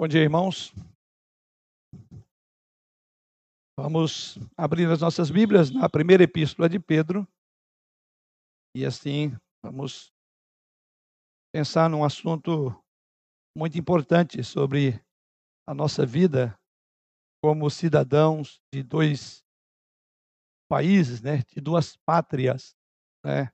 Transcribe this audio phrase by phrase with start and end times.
[0.00, 0.72] Bom dia, irmãos.
[3.78, 7.28] Vamos abrir as nossas Bíblias na primeira epístola de Pedro.
[8.74, 10.10] E assim, vamos
[11.54, 12.70] pensar num assunto
[13.54, 15.04] muito importante sobre
[15.68, 16.58] a nossa vida
[17.44, 19.44] como cidadãos de dois
[20.66, 22.74] países, né, de duas pátrias,
[23.22, 23.52] né?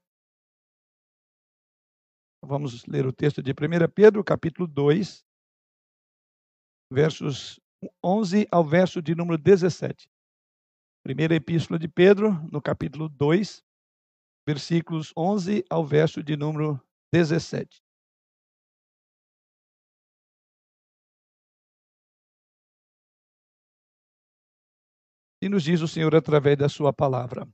[2.41, 5.26] Vamos ler o texto de 1 Pedro, capítulo 2,
[6.91, 7.61] versos
[8.03, 10.09] 11 ao verso de número 17.
[11.03, 13.63] Primeira epístola de Pedro, no capítulo 2,
[14.47, 16.81] versículos 11 ao verso de número
[17.13, 17.83] 17.
[25.43, 27.47] E nos diz o Senhor através da sua palavra.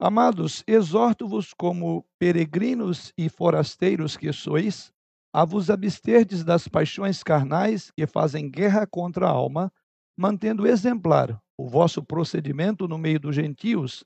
[0.00, 4.92] Amados, exorto-vos como peregrinos e forasteiros que sois,
[5.32, 9.72] a vos absterdes das paixões carnais que fazem guerra contra a alma,
[10.16, 14.04] mantendo exemplar o vosso procedimento no meio dos gentios,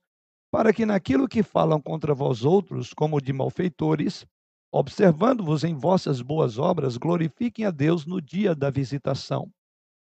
[0.52, 4.24] para que naquilo que falam contra vós outros, como de malfeitores,
[4.72, 9.50] observando-vos em vossas boas obras, glorifiquem a Deus no dia da visitação.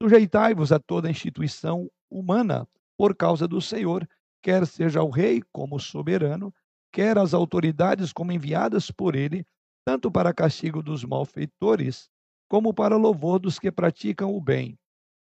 [0.01, 4.07] Sujeitai-vos a toda instituição humana por causa do Senhor,
[4.41, 6.53] quer seja o rei como soberano,
[6.91, 9.45] quer as autoridades como enviadas por ele,
[9.85, 12.09] tanto para castigo dos malfeitores,
[12.49, 14.77] como para louvor dos que praticam o bem.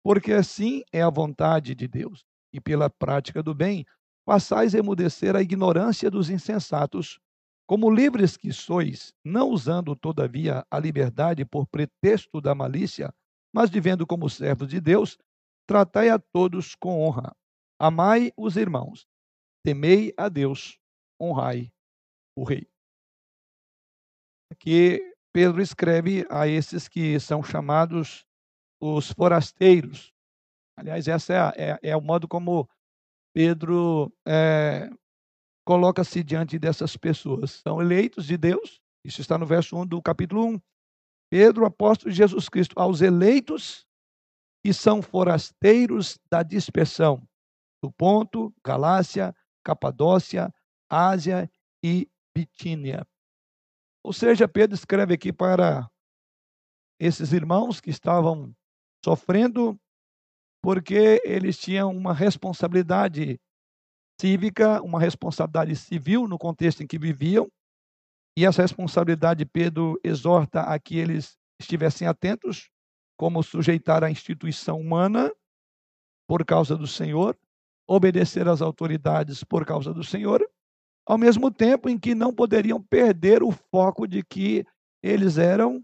[0.03, 3.84] Porque assim é a vontade de Deus, e pela prática do bem,
[4.25, 7.19] façais emudecer a ignorância dos insensatos,
[7.67, 13.12] como livres que sois, não usando, todavia, a liberdade por pretexto da malícia,
[13.55, 15.17] mas vivendo como servos de Deus,
[15.67, 17.34] tratai a todos com honra.
[17.78, 19.06] Amai os irmãos,
[19.64, 20.78] temei a Deus,
[21.20, 21.73] honrai
[22.36, 22.72] o rei.
[24.53, 25.00] Aqui
[25.33, 28.27] Pedro escreve a esses que são chamados
[28.78, 30.12] os forasteiros.
[30.77, 32.69] Aliás, essa é, é, é o modo como
[33.34, 34.91] Pedro é,
[35.64, 37.63] coloca-se diante dessas pessoas.
[37.67, 40.61] São eleitos de Deus, isso está no verso 1 do capítulo 1.
[41.30, 43.86] Pedro, apóstolo de Jesus Cristo, aos eleitos
[44.63, 47.27] que são forasteiros da dispersão,
[47.83, 49.34] do Ponto, Galácia,
[49.64, 50.52] Capadócia,
[50.90, 51.51] Ásia
[51.83, 53.07] e Bitínia.
[54.05, 55.89] Ou seja, Pedro escreve aqui para
[57.01, 58.55] esses irmãos que estavam
[59.05, 59.79] sofrendo
[60.63, 63.40] porque eles tinham uma responsabilidade
[64.20, 67.51] cívica, uma responsabilidade civil no contexto em que viviam.
[68.39, 72.70] E essa responsabilidade Pedro exorta a que eles estivessem atentos,
[73.19, 75.30] como sujeitar a instituição humana
[76.29, 77.36] por causa do Senhor,
[77.86, 80.40] obedecer às autoridades por causa do Senhor,
[81.07, 84.64] ao mesmo tempo em que não poderiam perder o foco de que
[85.02, 85.83] eles eram,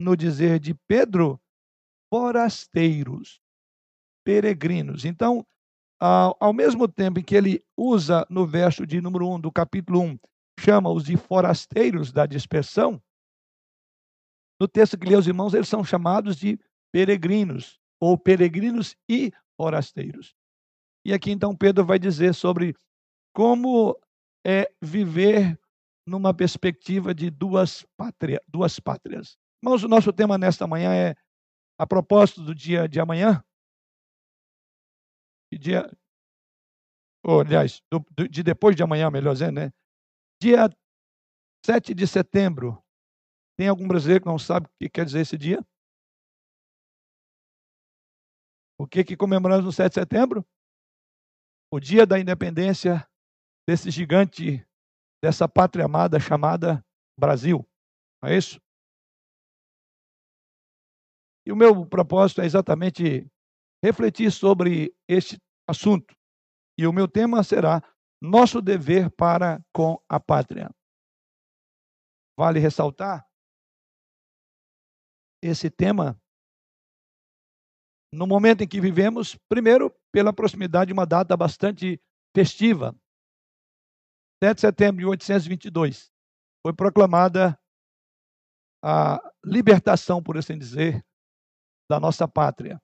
[0.00, 1.40] no dizer de Pedro,
[2.12, 3.40] forasteiros,
[4.24, 5.04] peregrinos.
[5.04, 5.44] Então,
[6.00, 10.18] ao mesmo tempo em que ele usa no verso de número 1 do capítulo 1,
[10.60, 13.02] chama-os de forasteiros da dispersão,
[14.60, 16.58] no texto que lê os irmãos, eles são chamados de
[16.92, 20.34] peregrinos, ou peregrinos e forasteiros.
[21.04, 22.74] E aqui então Pedro vai dizer sobre
[23.32, 23.96] como
[24.48, 25.60] é viver
[26.06, 29.36] numa perspectiva de duas, pátria, duas pátrias.
[29.62, 31.14] Irmãos, o nosso tema nesta manhã é
[31.78, 33.44] a propósito do dia de amanhã.
[35.52, 35.90] Dia,
[37.24, 39.72] oh, aliás, do, de depois de amanhã, melhor dizendo, né?
[40.40, 40.70] Dia
[41.66, 42.82] 7 de setembro.
[43.58, 45.60] Tem algum brasileiro que não sabe o que quer dizer esse dia?
[48.78, 50.46] O que, que comemoramos no 7 de setembro?
[51.70, 53.06] o dia da independência
[53.68, 54.66] desse gigante,
[55.22, 56.82] dessa pátria amada chamada
[57.20, 57.68] Brasil.
[58.22, 58.58] Não é isso?
[61.46, 63.30] E o meu propósito é exatamente
[63.84, 65.36] refletir sobre este
[65.68, 66.16] assunto.
[66.78, 67.82] E o meu tema será
[68.22, 70.70] nosso dever para com a pátria.
[72.38, 73.28] Vale ressaltar
[75.44, 76.18] esse tema
[78.14, 82.00] no momento em que vivemos, primeiro, pela proximidade de uma data bastante
[82.34, 82.96] festiva.
[84.42, 86.10] 7 de setembro de 1822
[86.64, 87.58] foi proclamada
[88.82, 91.04] a libertação, por assim dizer,
[91.90, 92.80] da nossa pátria.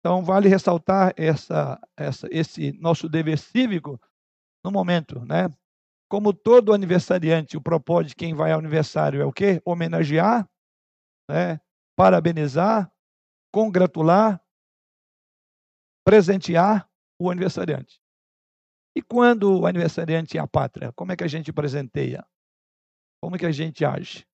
[0.00, 4.00] Então, vale ressaltar essa, essa, esse nosso dever cívico
[4.64, 5.48] no momento, né?
[6.08, 9.60] Como todo aniversariante, o propósito de quem vai ao aniversário é o quê?
[9.64, 10.48] Homenagear,
[11.28, 11.60] né?
[11.96, 12.92] parabenizar,
[13.52, 14.40] congratular,
[16.04, 18.00] presentear o aniversariante.
[18.96, 22.26] E quando o aniversariante é a pátria, como é que a gente presenteia?
[23.22, 24.26] Como é que a gente age?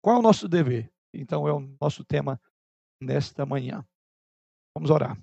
[0.00, 0.88] Qual é o nosso dever?
[1.12, 2.40] Então é o nosso tema
[3.02, 3.84] nesta manhã.
[4.72, 5.20] Vamos orar.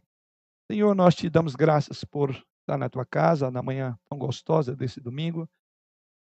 [0.70, 5.00] Senhor, nós te damos graças por estar na tua casa, na manhã tão gostosa desse
[5.00, 5.50] domingo.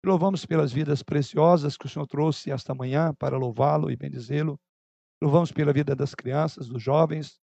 [0.06, 4.60] Louvamos pelas vidas preciosas que o Senhor trouxe esta manhã para louvá-lo e bendizê-lo.
[5.20, 7.40] Louvamos pela vida das crianças, dos jovens,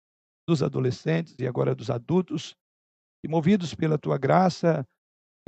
[0.46, 2.54] dos adolescentes e agora dos adultos,
[3.25, 4.87] e movidos pela tua graça,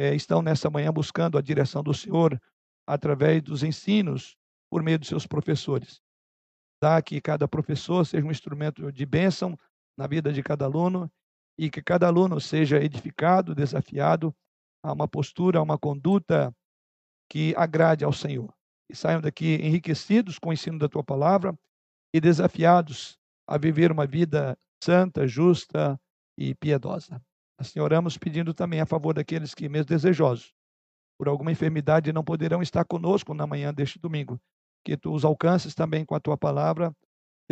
[0.01, 2.41] é, estão nessa manhã buscando a direção do Senhor
[2.87, 4.35] através dos ensinos
[4.71, 6.01] por meio dos seus professores.
[6.83, 9.59] Dá que cada professor seja um instrumento de bênção
[9.99, 11.11] na vida de cada aluno
[11.59, 14.35] e que cada aluno seja edificado, desafiado
[14.83, 16.51] a uma postura, a uma conduta
[17.31, 18.51] que agrade ao Senhor.
[18.89, 21.55] E saiam daqui enriquecidos com o ensino da tua palavra
[22.15, 26.01] e desafiados a viver uma vida santa, justa
[26.39, 27.23] e piedosa.
[27.61, 30.55] Assim oramos pedindo também a favor daqueles que, mesmo desejosos,
[31.19, 34.41] por alguma enfermidade, não poderão estar conosco na manhã deste domingo.
[34.83, 36.91] Que tu os alcances também com a tua palavra,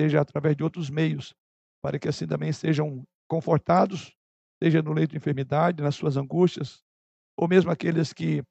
[0.01, 1.35] seja através de outros meios,
[1.83, 4.17] para que assim também sejam confortados,
[4.63, 6.83] seja no leito de enfermidade, nas suas angústias,
[7.37, 8.43] ou mesmo aqueles que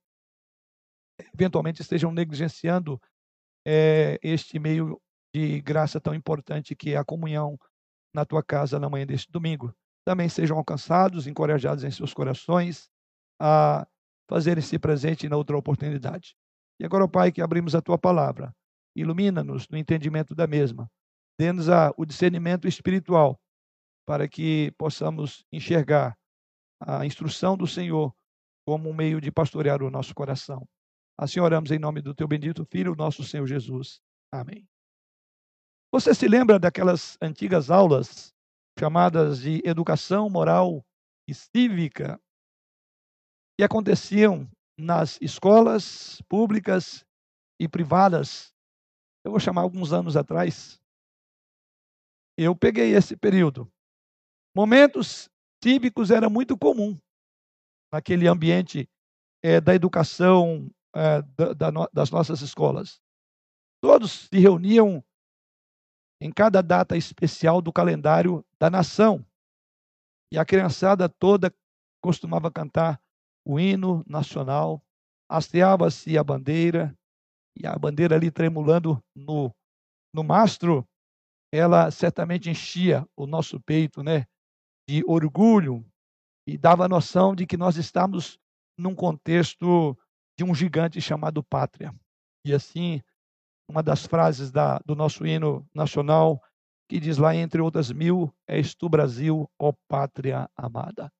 [1.34, 3.02] eventualmente estejam negligenciando
[3.66, 5.02] é, este meio
[5.34, 7.58] de graça tão importante que é a comunhão
[8.14, 9.74] na tua casa na manhã deste domingo.
[10.08, 12.90] Também sejam alcançados, encorajados em seus corações
[13.42, 13.86] a
[14.30, 16.34] fazerem-se presente na outra oportunidade.
[16.80, 18.56] E agora, Pai, que abrimos a tua palavra,
[18.96, 20.90] ilumina-nos no entendimento da mesma,
[21.38, 21.68] dê-nos
[21.98, 23.38] o discernimento espiritual
[24.08, 26.18] para que possamos enxergar
[26.80, 28.16] a instrução do Senhor
[28.66, 30.66] como um meio de pastorear o nosso coração.
[31.20, 34.00] Assim oramos em nome do teu bendito Filho, nosso Senhor Jesus.
[34.32, 34.66] Amém.
[35.92, 38.34] Você se lembra daquelas antigas aulas
[38.80, 40.86] chamadas de educação moral
[41.28, 42.22] e cívica
[43.58, 47.06] que aconteciam nas escolas públicas
[47.60, 48.54] e privadas?
[49.26, 50.80] Eu vou chamar alguns anos atrás.
[52.38, 53.72] Eu peguei esse período.
[54.56, 55.28] Momentos
[55.64, 56.98] cívicos era muito comum
[57.92, 58.88] naquele ambiente
[59.44, 63.02] é, da educação é, da, da, das nossas escolas.
[63.82, 65.04] Todos se reuniam
[66.22, 69.26] em cada data especial do calendário da nação.
[70.32, 71.54] E a criançada toda
[72.02, 73.02] costumava cantar
[73.46, 74.84] o hino nacional,
[75.30, 76.98] hasteava-se a bandeira,
[77.56, 79.54] e a bandeira ali tremulando no,
[80.14, 80.88] no mastro,
[81.52, 84.26] ela certamente enchia o nosso peito né,
[84.88, 85.86] de orgulho
[86.48, 88.40] e dava a noção de que nós estamos
[88.78, 89.98] num contexto
[90.38, 91.94] de um gigante chamado pátria.
[92.46, 93.02] E assim,
[93.70, 96.42] uma das frases da, do nosso hino nacional,
[96.90, 101.12] que diz lá, entre outras mil, és tu, Brasil, ó pátria amada.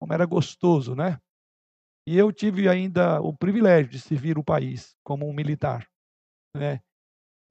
[0.00, 1.18] Como era gostoso, né?
[2.06, 5.86] E eu tive ainda o privilégio de servir o país como um militar,
[6.56, 6.80] né?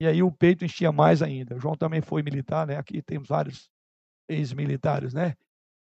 [0.01, 1.55] E aí o peito enchia mais ainda.
[1.55, 2.75] O João também foi militar, né?
[2.75, 3.69] Aqui temos vários
[4.27, 5.35] ex-militares, né?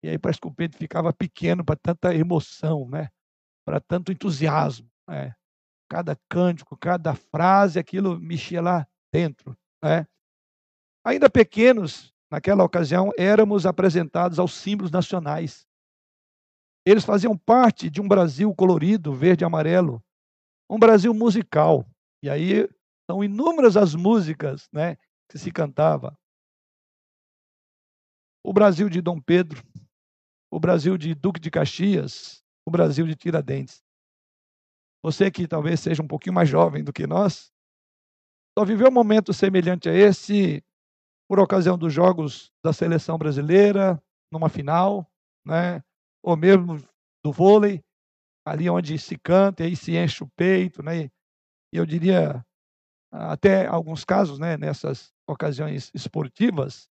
[0.04, 3.10] E aí parece que o peito ficava pequeno para tanta emoção, né?
[3.66, 4.90] Para tanto entusiasmo.
[5.10, 5.34] É,
[5.90, 9.58] cada cântico, cada frase, aquilo mexia lá dentro.
[9.84, 10.06] É.
[11.04, 15.66] Ainda pequenos, naquela ocasião, éramos apresentados aos símbolos nacionais.
[16.86, 20.04] Eles faziam parte de um Brasil colorido, verde e amarelo,
[20.70, 21.86] um Brasil musical.
[22.24, 22.70] E aí
[23.10, 24.96] são inúmeras as músicas né,
[25.30, 26.18] que se cantava.
[28.46, 29.64] O Brasil de Dom Pedro,
[30.52, 33.84] o Brasil de Duque de Caxias, o Brasil de Tiradentes.
[35.04, 37.52] Você que talvez seja um pouquinho mais jovem do que nós,
[38.58, 40.64] só viveu um momento semelhante a esse
[41.30, 44.02] por ocasião dos jogos da seleção brasileira,
[44.32, 45.10] numa final,
[45.46, 45.82] né?
[46.24, 46.78] ou mesmo
[47.24, 47.84] do vôlei,
[48.46, 51.06] ali onde se canta e aí se enche o peito, né?
[51.06, 51.12] E
[51.74, 52.44] eu diria
[53.12, 56.88] até alguns casos, né, nessas ocasiões esportivas,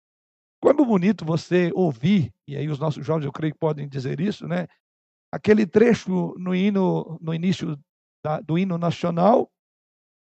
[0.61, 4.49] como bonito você ouvir, e aí os nossos jovens eu creio que podem dizer isso,
[4.49, 4.67] né?
[5.33, 7.79] Aquele trecho no hino, no início
[8.25, 9.53] da, do hino nacional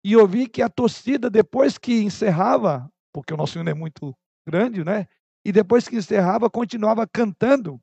[0.05, 4.15] e ouvi que a torcida, depois que encerrava, porque o nosso hino é muito
[4.47, 5.07] grande, né?
[5.43, 7.81] E depois que encerrava, continuava cantando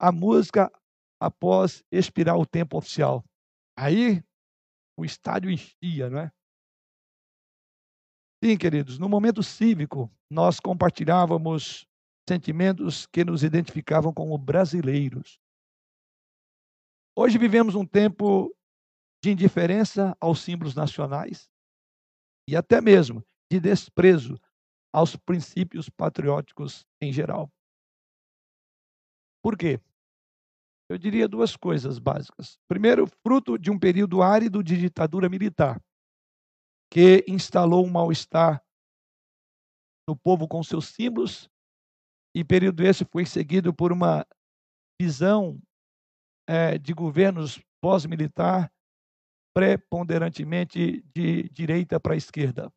[0.00, 0.72] a música
[1.20, 3.22] após expirar o tempo oficial.
[3.76, 4.22] Aí
[4.98, 6.32] o estádio enchia, não é?
[8.42, 11.86] Sim, queridos, no momento cívico, nós compartilhávamos
[12.26, 15.38] sentimentos que nos identificavam como brasileiros.
[17.14, 18.54] Hoje vivemos um tempo
[19.22, 21.50] de indiferença aos símbolos nacionais
[22.48, 24.40] e até mesmo de desprezo
[24.92, 27.50] aos princípios patrióticos em geral.
[29.42, 29.80] Por quê?
[30.88, 32.58] Eu diria duas coisas básicas.
[32.66, 35.80] Primeiro, fruto de um período árido de ditadura militar,
[36.92, 38.60] que instalou um mal-estar
[40.08, 41.48] no povo com seus símbolos,
[42.34, 44.26] e período esse foi seguido por uma
[45.00, 45.60] visão
[46.48, 48.72] é, de governos pós-militar,
[49.60, 52.72] preponderantemente de direita para esquerda.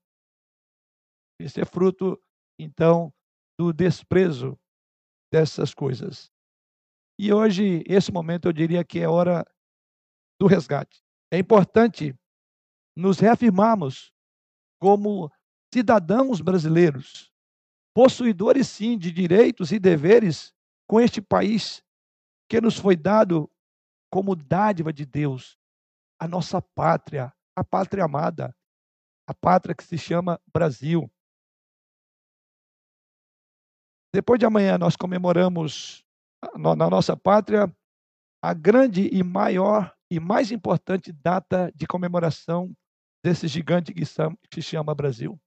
[1.40, 2.22] Esse é fruto,
[2.60, 3.14] então,
[3.58, 4.60] do desprezo
[5.32, 6.30] dessas coisas.
[7.18, 9.46] E hoje, esse momento, eu diria que é hora
[10.38, 11.02] do resgate.
[11.32, 12.14] É importante
[12.98, 14.12] nos reafirmarmos
[14.78, 15.32] como
[15.74, 17.32] cidadãos brasileiros,
[17.96, 20.54] possuidores sim de direitos e deveres
[20.86, 21.82] com este país
[22.50, 23.50] que nos foi dado
[24.12, 25.58] como dádiva de Deus,
[26.24, 28.56] a nossa pátria, a pátria amada,
[29.28, 31.12] a pátria que se chama Brasil.
[34.16, 36.02] Depois de amanhã nós comemoramos
[36.58, 37.70] na nossa pátria
[38.42, 42.74] a grande e maior e mais importante data de comemoração
[43.22, 45.38] desse gigante que se chama Brasil.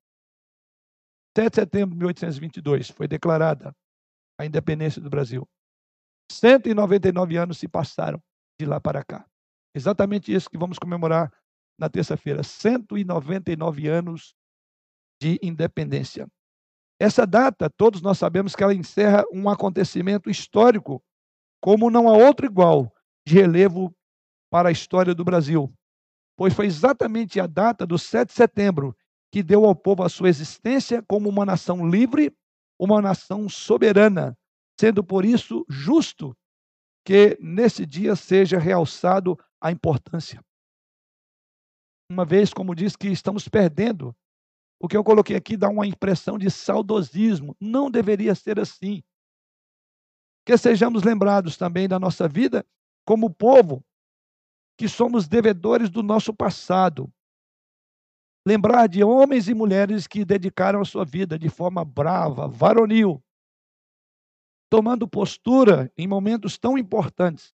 [1.34, 3.74] 7 de setembro de 1822 foi declarada
[4.38, 5.48] a independência do Brasil.
[6.30, 8.22] 199 anos se passaram
[8.60, 9.26] de lá para cá.
[9.76, 11.30] Exatamente isso que vamos comemorar
[11.78, 12.42] na terça-feira.
[12.42, 14.34] 199 anos
[15.20, 16.26] de independência.
[16.98, 21.04] Essa data, todos nós sabemos que ela encerra um acontecimento histórico,
[21.60, 22.90] como não há outro igual,
[23.26, 23.94] de relevo
[24.50, 25.70] para a história do Brasil.
[26.38, 28.96] Pois foi exatamente a data do 7 de setembro
[29.30, 32.34] que deu ao povo a sua existência como uma nação livre,
[32.78, 34.34] uma nação soberana,
[34.80, 36.34] sendo por isso justo
[37.04, 40.44] que nesse dia seja realçado a importância.
[42.10, 44.14] Uma vez, como diz, que estamos perdendo
[44.78, 47.56] o que eu coloquei aqui dá uma impressão de saudosismo.
[47.60, 49.02] Não deveria ser assim.
[50.44, 52.64] Que sejamos lembrados também da nossa vida
[53.04, 53.84] como povo,
[54.76, 57.12] que somos devedores do nosso passado.
[58.46, 63.22] Lembrar de homens e mulheres que dedicaram a sua vida de forma brava, varonil,
[64.70, 67.55] tomando postura em momentos tão importantes.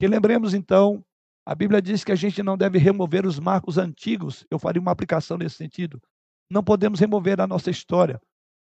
[0.00, 1.04] Que lembremos então
[1.44, 4.46] a Bíblia diz que a gente não deve remover os marcos antigos.
[4.50, 6.00] Eu faria uma aplicação nesse sentido.
[6.50, 8.18] Não podemos remover a nossa história.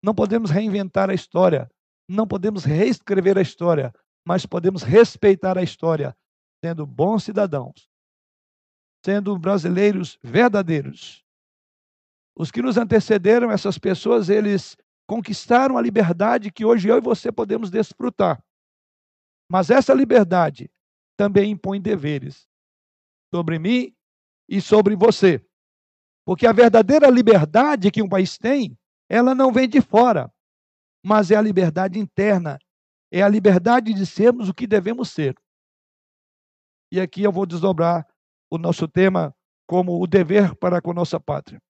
[0.03, 1.71] Não podemos reinventar a história.
[2.09, 3.93] Não podemos reescrever a história.
[4.27, 6.13] Mas podemos respeitar a história,
[6.61, 7.87] sendo bons cidadãos,
[9.05, 11.23] sendo brasileiros verdadeiros.
[12.35, 14.75] Os que nos antecederam, essas pessoas, eles
[15.07, 18.43] conquistaram a liberdade que hoje eu e você podemos desfrutar.
[19.49, 20.69] Mas essa liberdade
[21.21, 22.47] também impõe deveres
[23.31, 23.95] sobre mim
[24.49, 25.39] e sobre você.
[26.25, 28.75] Porque a verdadeira liberdade que um país tem,
[29.07, 30.33] ela não vem de fora,
[31.05, 32.57] mas é a liberdade interna,
[33.11, 35.35] é a liberdade de sermos o que devemos ser.
[36.91, 38.07] E aqui eu vou desdobrar
[38.49, 39.31] o nosso tema
[39.67, 41.61] como o dever para com nossa pátria.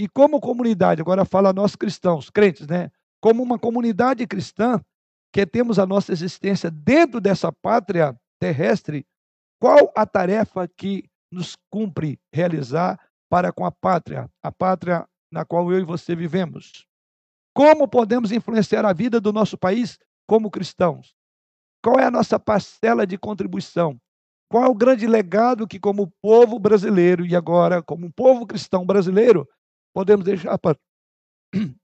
[0.00, 2.90] E como comunidade, agora fala nós cristãos, crentes, né?
[3.20, 4.82] Como uma comunidade cristã
[5.30, 9.06] que temos a nossa existência dentro dessa pátria terrestre,
[9.60, 12.98] qual a tarefa que nos cumpre realizar
[13.30, 16.84] para com a pátria, a pátria na qual eu e você vivemos?
[17.54, 19.96] Como podemos influenciar a vida do nosso país
[20.26, 21.14] como cristãos?
[21.84, 23.96] Qual é a nossa parcela de contribuição?
[24.50, 29.48] Qual é o grande legado que, como povo brasileiro e agora como povo cristão brasileiro,
[29.94, 30.76] podemos deixar para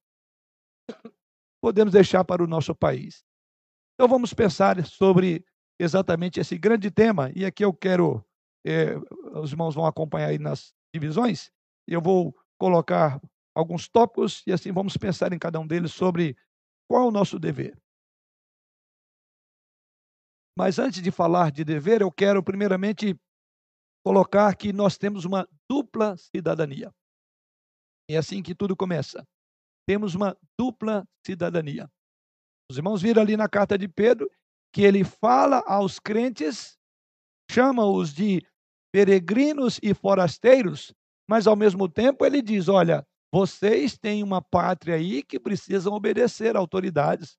[1.62, 3.22] podemos deixar para o nosso país?
[3.94, 5.44] Então vamos pensar sobre
[5.78, 7.30] exatamente esse grande tema.
[7.34, 8.24] E aqui eu quero,
[8.66, 8.96] é,
[9.38, 11.50] os irmãos vão acompanhar aí nas divisões,
[11.86, 13.20] eu vou colocar
[13.54, 16.36] alguns tópicos e assim vamos pensar em cada um deles sobre
[16.88, 17.78] qual é o nosso dever.
[20.56, 23.16] Mas antes de falar de dever, eu quero primeiramente
[24.04, 26.92] colocar que nós temos uma dupla cidadania.
[28.10, 29.24] É assim que tudo começa.
[29.86, 31.88] Temos uma dupla cidadania.
[32.70, 34.30] Os irmãos viram ali na carta de Pedro
[34.72, 36.76] que ele fala aos crentes,
[37.50, 38.42] chama-os de
[38.92, 40.92] peregrinos e forasteiros,
[41.28, 46.56] mas ao mesmo tempo ele diz: olha, vocês têm uma pátria aí que precisam obedecer
[46.56, 47.36] autoridades.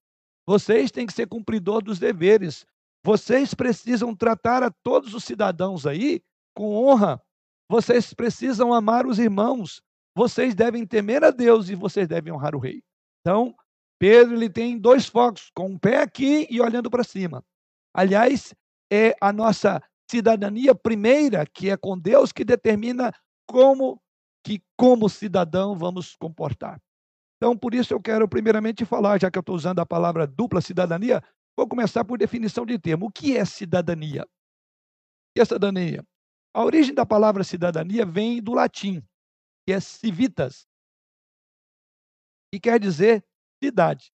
[0.48, 2.66] Vocês têm que ser cumpridor dos deveres.
[3.04, 6.22] Vocês precisam tratar a todos os cidadãos aí
[6.56, 7.22] com honra.
[7.70, 9.82] Vocês precisam amar os irmãos.
[10.16, 12.84] Vocês devem temer a Deus e vocês devem honrar o rei.
[13.22, 13.56] Então,
[14.00, 17.44] Pedro ele tem dois focos, com um pé aqui e olhando para cima.
[17.94, 18.54] Aliás,
[18.92, 23.12] é a nossa cidadania primeira, que é com Deus, que determina
[23.46, 24.02] como
[24.44, 26.82] que como cidadão vamos comportar.
[27.38, 30.62] Então, por isso eu quero primeiramente falar, já que eu estou usando a palavra dupla
[30.62, 31.22] cidadania,
[31.58, 33.08] vou começar por definição de termo.
[33.08, 34.24] O que é cidadania?
[34.24, 34.28] O
[35.36, 36.06] que é cidadania?
[36.54, 39.04] A origem da palavra cidadania vem do latim,
[39.68, 40.66] que é civitas,
[42.52, 43.24] que quer dizer
[43.64, 44.12] cidade.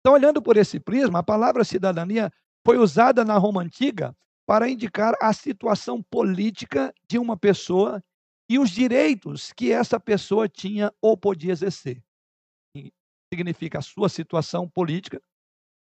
[0.00, 2.30] Então, olhando por esse prisma, a palavra cidadania
[2.64, 8.02] foi usada na Roma antiga para indicar a situação política de uma pessoa
[8.48, 12.00] e os direitos que essa pessoa tinha ou podia exercer.
[13.32, 15.20] Significa a sua situação política,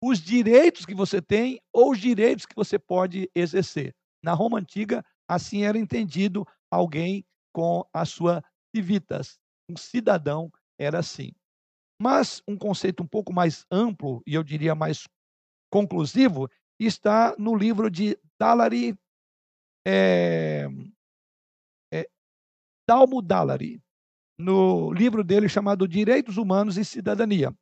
[0.02, 3.94] os direitos que você tem ou os direitos que você pode exercer.
[4.22, 8.42] Na Roma antiga, assim era entendido alguém com a sua
[8.74, 9.38] civitas.
[9.70, 11.32] Um cidadão era assim.
[12.00, 15.08] Mas um conceito um pouco mais amplo, e eu diria mais
[15.70, 18.96] conclusivo, está no livro de Dalari,
[19.86, 20.66] é,
[21.92, 22.08] é,
[22.88, 23.82] Dalmo Dalari,
[24.38, 27.52] no livro dele chamado Direitos Humanos e Cidadania.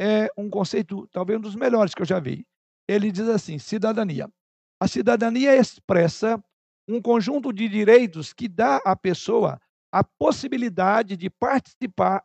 [0.00, 2.46] É um conceito, talvez um dos melhores que eu já vi.
[2.88, 4.32] Ele diz assim: cidadania.
[4.80, 6.42] A cidadania expressa
[6.88, 9.60] um conjunto de direitos que dá à pessoa
[9.92, 12.24] a possibilidade de participar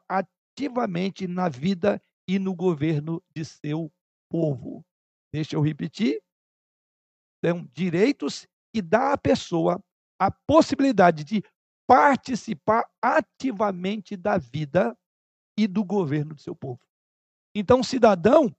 [0.54, 3.92] ativamente na vida e no governo de seu
[4.30, 4.86] povo.
[5.34, 6.22] Deixa eu repetir.
[7.44, 9.84] São direitos que dá à pessoa
[10.20, 11.44] a possibilidade de
[11.88, 14.98] participar ativamente da vida
[15.58, 16.80] e do governo do seu povo.
[17.56, 18.56] Então, cidadão,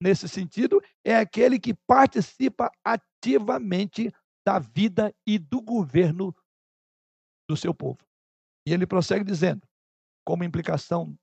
[0.00, 4.12] nesse sentido, é aquele que participa ativamente
[4.46, 6.34] da vida e do governo
[7.48, 7.98] do seu povo.
[8.66, 9.66] E ele prossegue dizendo,
[10.24, 11.16] como implicação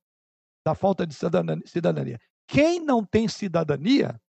[0.66, 4.20] da falta de cidadania: quem não tem cidadania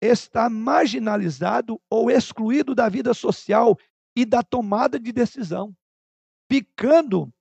[0.00, 3.76] está marginalizado ou excluído da vida social
[4.16, 5.76] e da tomada de decisão,
[6.50, 7.32] ficando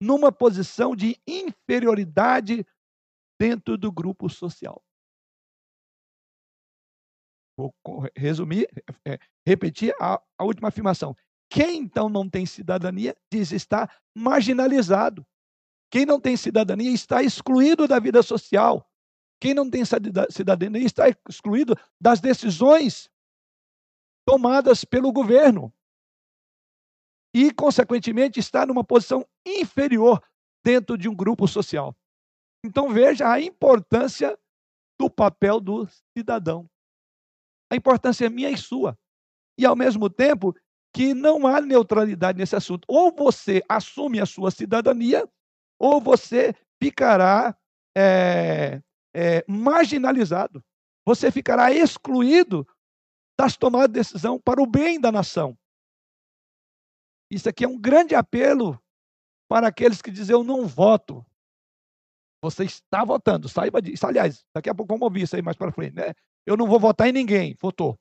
[0.00, 2.66] numa posição de inferioridade
[3.38, 4.82] dentro do grupo social.
[7.56, 7.74] Vou
[8.16, 8.68] resumir,
[9.06, 11.14] é, repetir a, a última afirmação.
[11.50, 15.26] Quem então não tem cidadania diz estar marginalizado.
[15.90, 18.88] Quem não tem cidadania está excluído da vida social.
[19.40, 19.82] Quem não tem
[20.30, 23.10] cidadania está excluído das decisões
[24.26, 25.72] tomadas pelo governo.
[27.34, 30.22] E, consequentemente, está numa posição inferior
[30.64, 31.96] dentro de um grupo social.
[32.64, 34.38] Então, veja a importância
[35.00, 36.68] do papel do cidadão.
[37.72, 38.98] A importância é minha e sua.
[39.58, 40.54] E, ao mesmo tempo,
[40.92, 42.84] que não há neutralidade nesse assunto.
[42.86, 45.28] Ou você assume a sua cidadania,
[45.80, 47.56] ou você ficará
[47.96, 48.82] é,
[49.14, 50.62] é, marginalizado.
[51.06, 52.68] Você ficará excluído
[53.38, 55.58] das tomadas de decisão para o bem da nação.
[57.30, 58.78] Isso aqui é um grande apelo
[59.48, 61.24] para aqueles que dizem eu não voto.
[62.42, 64.06] Você está votando, saiba disso.
[64.06, 65.94] Aliás, daqui a pouco vamos ouvir isso aí mais para frente.
[65.94, 66.12] Né?
[66.46, 67.56] Eu não vou votar em ninguém.
[67.60, 67.98] Votou.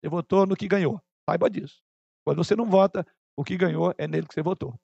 [0.00, 1.00] Você votou no que ganhou.
[1.28, 1.82] Saiba disso.
[2.24, 4.78] Quando você não vota, o que ganhou é nele que você votou.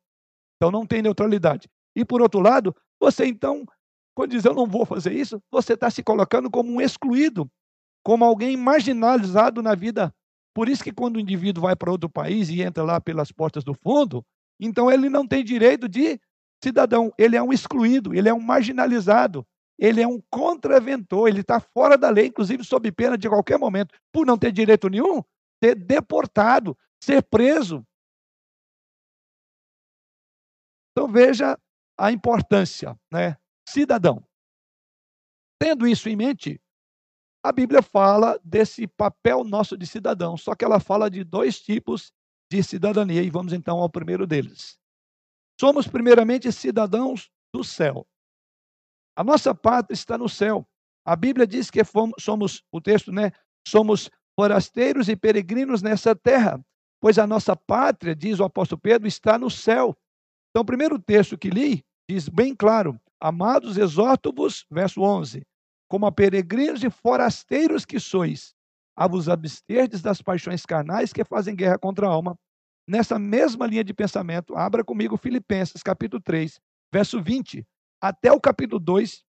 [0.56, 1.68] Então não tem neutralidade.
[1.94, 3.64] E por outro lado, você então,
[4.14, 7.50] quando diz eu não vou fazer isso, você está se colocando como um excluído,
[8.02, 10.14] como alguém marginalizado na vida.
[10.54, 13.64] Por isso que quando o indivíduo vai para outro país e entra lá pelas portas
[13.64, 14.24] do fundo,
[14.60, 16.20] então ele não tem direito de
[16.62, 19.46] cidadão, ele é um excluído, ele é um marginalizado,
[19.78, 23.94] ele é um contraventor, ele está fora da lei, inclusive sob pena de qualquer momento,
[24.12, 25.22] por não ter direito nenhum,
[25.62, 27.84] ser deportado, ser preso.
[30.92, 31.58] Então veja
[31.98, 33.36] a importância, né?
[33.68, 34.26] Cidadão.
[35.58, 36.60] Tendo isso em mente,
[37.42, 42.12] a Bíblia fala desse papel nosso de cidadão, só que ela fala de dois tipos
[42.50, 44.78] de cidadania, e vamos então ao primeiro deles.
[45.60, 48.06] Somos, primeiramente, cidadãos do céu.
[49.16, 50.66] A nossa pátria está no céu.
[51.04, 53.32] A Bíblia diz que fomos, somos, o texto, né?
[53.66, 56.64] Somos forasteiros e peregrinos nessa terra
[57.02, 59.98] pois a nossa pátria, diz o apóstolo Pedro, está no céu.
[60.52, 65.42] Então, o primeiro texto que li diz bem claro: Amados, exorto-vos, verso 11,
[65.88, 68.54] como a peregrinos e forasteiros que sois,
[68.94, 72.36] a vos absterdes das paixões carnais que fazem guerra contra a alma.
[72.86, 76.60] Nessa mesma linha de pensamento, abra comigo Filipenses, capítulo 3,
[76.92, 77.64] verso 20,
[78.00, 79.24] até o capítulo 2,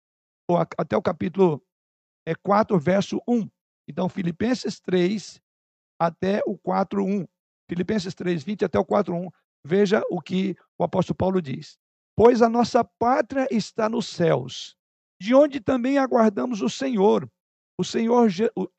[0.49, 1.61] ou até o capítulo
[2.43, 3.49] 4, é, verso 1.
[3.89, 5.41] Então, Filipenses 3,
[5.99, 7.27] até o 4, 1.
[7.69, 9.29] Filipenses 3, 20 até o 4, 1.
[9.69, 11.77] Veja o que o apóstolo Paulo diz.
[12.17, 14.75] Pois a nossa pátria está nos céus,
[15.21, 17.31] de onde também aguardamos o Senhor,
[17.79, 18.31] o Senhor,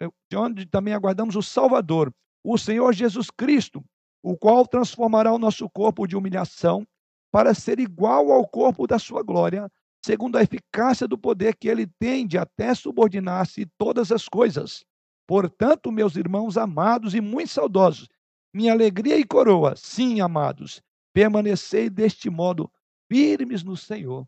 [0.01, 2.11] eh, de onde também aguardamos o Salvador,
[2.43, 3.85] o Senhor Jesus Cristo,
[4.23, 6.87] o qual transformará o nosso corpo de humilhação
[7.31, 9.71] para ser igual ao corpo da sua glória,
[10.03, 14.83] segundo a eficácia do poder que ele tem de até subordinar-se todas as coisas.
[15.27, 18.09] Portanto, meus irmãos amados e muito saudosos,
[18.53, 19.75] minha alegria e coroa.
[19.75, 20.81] Sim, amados,
[21.13, 22.71] permanecei deste modo
[23.11, 24.27] firmes no Senhor.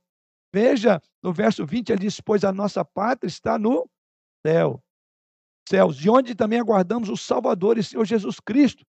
[0.53, 3.89] Veja, no verso 20 ele diz: Pois a nossa pátria está no
[4.45, 4.83] céu,
[5.67, 8.85] céus, de onde também aguardamos o Salvador e Senhor Jesus Cristo.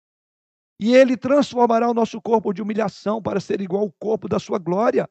[0.80, 4.58] E ele transformará o nosso corpo de humilhação para ser igual ao corpo da sua
[4.58, 5.08] glória.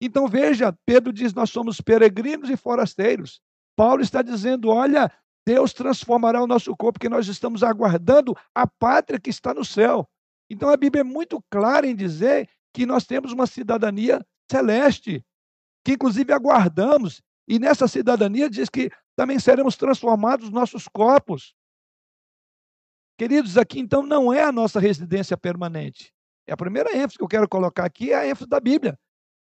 [0.00, 3.42] Então veja, Pedro diz: Nós somos peregrinos e forasteiros.
[3.76, 5.10] Paulo está dizendo: Olha,
[5.46, 10.08] Deus transformará o nosso corpo, porque nós estamos aguardando a pátria que está no céu.
[10.48, 15.24] Então a Bíblia é muito clara em dizer que nós temos uma cidadania celeste,
[15.84, 21.54] que inclusive aguardamos, e nessa cidadania diz que também seremos transformados nossos corpos.
[23.18, 26.12] Queridos, aqui então não é a nossa residência permanente.
[26.46, 28.98] É a primeira ênfase que eu quero colocar aqui, é a ênfase da Bíblia.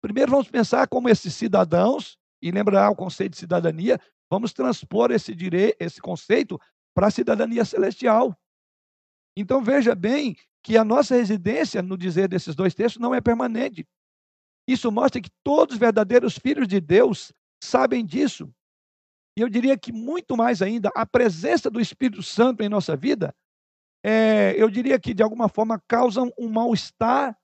[0.00, 4.00] Primeiro vamos pensar como esses cidadãos, e lembrar o conceito de cidadania,
[4.30, 6.58] vamos transpor esse, direito, esse conceito
[6.94, 8.38] para a cidadania celestial.
[9.36, 13.86] Então veja bem que a nossa residência, no dizer desses dois textos, não é permanente.
[14.68, 18.52] Isso mostra que todos os verdadeiros filhos de Deus sabem disso.
[19.36, 23.34] E eu diria que muito mais ainda, a presença do Espírito Santo em nossa vida,
[24.04, 27.36] é, eu diria que de alguma forma causam um mal-estar,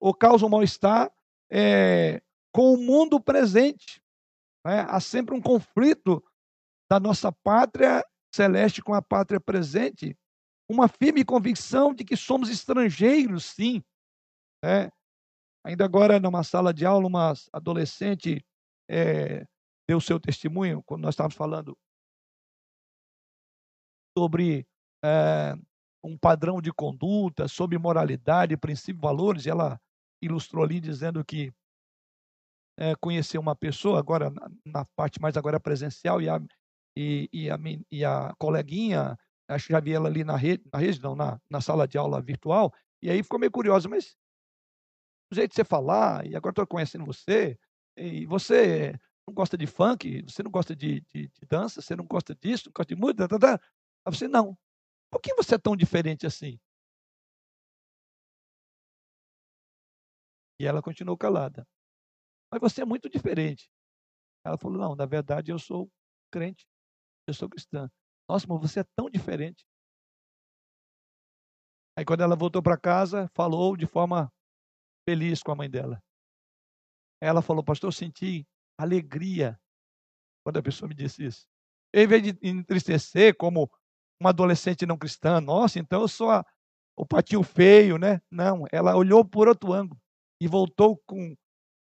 [0.00, 1.10] ou causam um mal-estar
[1.50, 2.20] é,
[2.52, 4.02] com o mundo presente.
[4.66, 4.80] Né?
[4.88, 6.22] Há sempre um conflito
[6.90, 10.18] da nossa pátria celeste com a pátria presente
[10.68, 13.80] uma firme convicção de que somos estrangeiros, sim.
[14.64, 14.90] É.
[15.64, 18.44] Ainda agora, numa sala de aula, uma adolescente
[18.90, 19.46] é,
[19.88, 21.78] deu seu testemunho, quando nós estávamos falando
[24.18, 24.66] sobre
[25.04, 25.54] é,
[26.02, 29.80] um padrão de conduta, sobre moralidade, princípios, valores, ela
[30.20, 31.52] ilustrou ali dizendo que
[32.78, 36.40] é, conheceu uma pessoa, agora na, na, parte mais agora presencial, e a,
[36.96, 37.58] e, e, a,
[37.90, 39.16] e a coleguinha
[39.48, 41.96] acho que já vi ela ali na rede, na rede não, na, na sala de
[41.96, 44.16] aula virtual, e aí ficou meio curiosa, mas
[45.30, 47.58] o jeito de você falar, e agora estou conhecendo você,
[47.96, 52.04] e você não gosta de funk, você não gosta de, de, de dança, você não
[52.04, 53.64] gosta disso, não gosta de música, tá, tá, tá.
[54.04, 54.56] Aí você, não.
[55.10, 56.60] Por que você é tão diferente assim?
[60.60, 61.66] E ela continuou calada.
[62.50, 63.68] Mas você é muito diferente.
[64.44, 65.90] Ela falou, não, na verdade eu sou
[66.30, 66.66] crente,
[67.26, 67.90] eu sou cristã.
[68.28, 69.64] Nossa, mas você é tão diferente.
[71.98, 74.30] Aí quando ela voltou para casa, falou de forma
[75.08, 76.02] feliz com a mãe dela.
[77.20, 78.46] Ela falou, pastor, eu senti
[78.78, 79.58] alegria
[80.44, 81.48] quando a pessoa me disse isso.
[81.94, 83.70] Em vez de entristecer como
[84.20, 86.44] uma adolescente não cristã, nossa, então eu sou a,
[86.96, 88.20] o patinho feio, né?
[88.30, 90.00] Não, ela olhou por outro ângulo
[90.40, 91.34] e voltou com,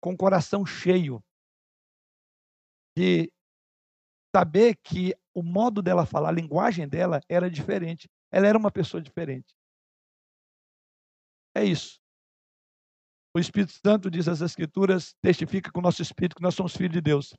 [0.05, 1.19] com o coração cheio
[2.95, 3.33] de
[4.35, 8.07] saber que o modo dela falar, a linguagem dela era diferente.
[8.31, 9.51] Ela era uma pessoa diferente.
[11.57, 11.99] É isso.
[13.35, 16.93] O Espírito Santo, diz as Escrituras, testifica com o nosso espírito que nós somos filhos
[16.93, 17.35] de Deus.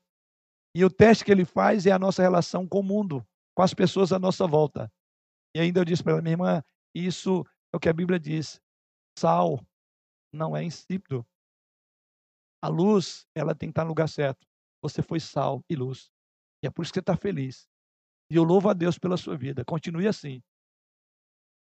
[0.74, 3.24] E o teste que ele faz é a nossa relação com o mundo,
[3.54, 4.92] com as pessoas à nossa volta.
[5.54, 8.60] E ainda eu disse para ela, minha irmã, isso é o que a Bíblia diz.
[9.16, 9.64] Sal
[10.32, 11.24] não é insípido.
[12.66, 14.44] A luz, ela tem que estar no lugar certo.
[14.82, 16.10] Você foi sal e luz.
[16.60, 17.68] E é por isso que você está feliz.
[18.28, 19.64] E eu louvo a Deus pela sua vida.
[19.64, 20.42] Continue assim.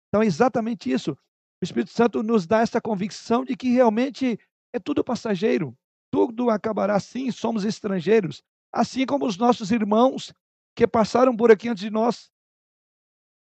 [0.07, 1.11] Então é exatamente isso.
[1.11, 4.39] O Espírito Santo nos dá essa convicção de que realmente
[4.73, 5.77] é tudo passageiro.
[6.11, 8.41] Tudo acabará assim, somos estrangeiros.
[8.73, 10.33] Assim como os nossos irmãos
[10.75, 12.31] que passaram por aqui antes de nós.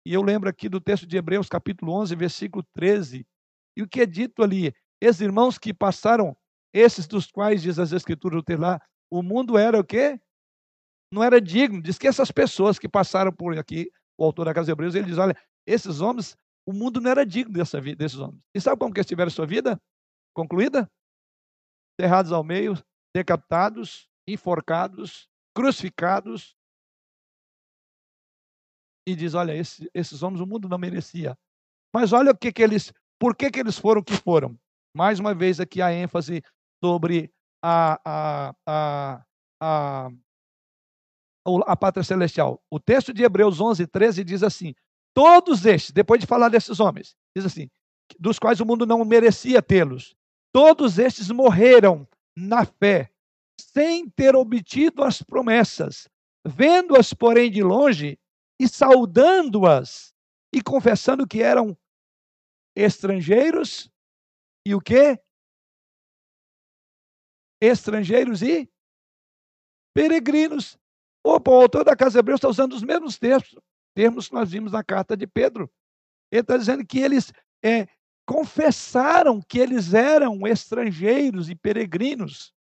[0.05, 3.27] E eu lembro aqui do texto de Hebreus, capítulo 11, versículo 13.
[3.75, 4.73] E o que é dito ali?
[5.01, 6.33] Esses irmãos que passaram,
[6.75, 10.19] esses dos quais, diz as Escrituras, lá, o mundo era o quê?
[11.15, 11.81] não era digno.
[11.81, 15.07] Diz que essas pessoas que passaram por aqui, o autor da Casa de Hebreus, ele
[15.07, 15.35] diz: olha,
[15.65, 18.41] esses homens, o mundo não era digno dessa vida, desses homens.
[18.53, 19.81] E sabe como que eles tiveram sua vida
[20.33, 20.89] concluída?
[21.97, 22.77] Terrados ao meio,
[23.15, 26.55] decapitados, enforcados, crucificados.
[29.07, 31.37] E diz: olha, esse, esses homens o mundo não merecia.
[31.93, 34.59] Mas olha o que, que eles, por que, que eles foram o que foram.
[34.93, 36.41] Mais uma vez aqui a ênfase
[36.85, 37.31] sobre
[37.63, 39.25] a, a, a,
[39.59, 40.11] a
[41.67, 42.61] a pátria celestial.
[42.71, 44.75] O texto de Hebreus 11, 13 diz assim:
[45.15, 47.69] Todos estes, depois de falar desses homens, diz assim,
[48.19, 50.15] dos quais o mundo não merecia tê-los,
[50.51, 53.11] todos estes morreram na fé,
[53.59, 56.07] sem ter obtido as promessas,
[56.45, 58.19] vendo-as, porém, de longe
[58.59, 60.13] e saudando-as
[60.53, 61.77] e confessando que eram
[62.75, 63.89] estrangeiros
[64.65, 65.19] e o quê?
[67.61, 68.69] Estrangeiros e
[69.93, 70.77] peregrinos
[71.25, 73.55] Opa, o autor da Casa de Hebreus está usando os mesmos termos,
[73.95, 75.67] termos que nós vimos na carta de Pedro.
[76.31, 77.87] Ele está dizendo que eles é,
[78.27, 82.53] confessaram que eles eram estrangeiros e peregrinos.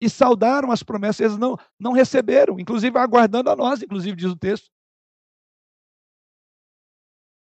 [0.00, 4.36] e saudaram as promessas, eles não, não receberam, inclusive aguardando a nós, inclusive diz o
[4.36, 4.70] texto.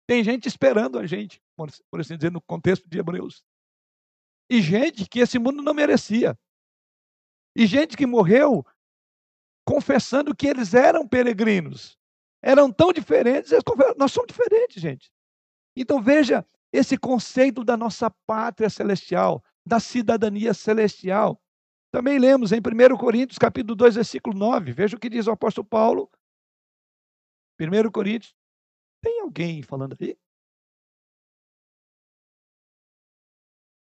[0.08, 1.42] Tem gente esperando a gente,
[1.90, 3.44] por assim dizer, no contexto de Hebreus.
[4.54, 6.38] E gente que esse mundo não merecia.
[7.56, 8.64] E gente que morreu
[9.66, 11.98] confessando que eles eram peregrinos.
[12.40, 13.52] Eram tão diferentes,
[13.98, 15.12] nós somos diferentes, gente.
[15.76, 21.42] Então veja esse conceito da nossa pátria celestial, da cidadania celestial.
[21.92, 24.72] Também lemos em 1 Coríntios, capítulo 2, versículo 9.
[24.72, 26.12] Veja o que diz o apóstolo Paulo.
[27.60, 28.36] 1 Coríntios.
[29.02, 30.16] Tem alguém falando aí?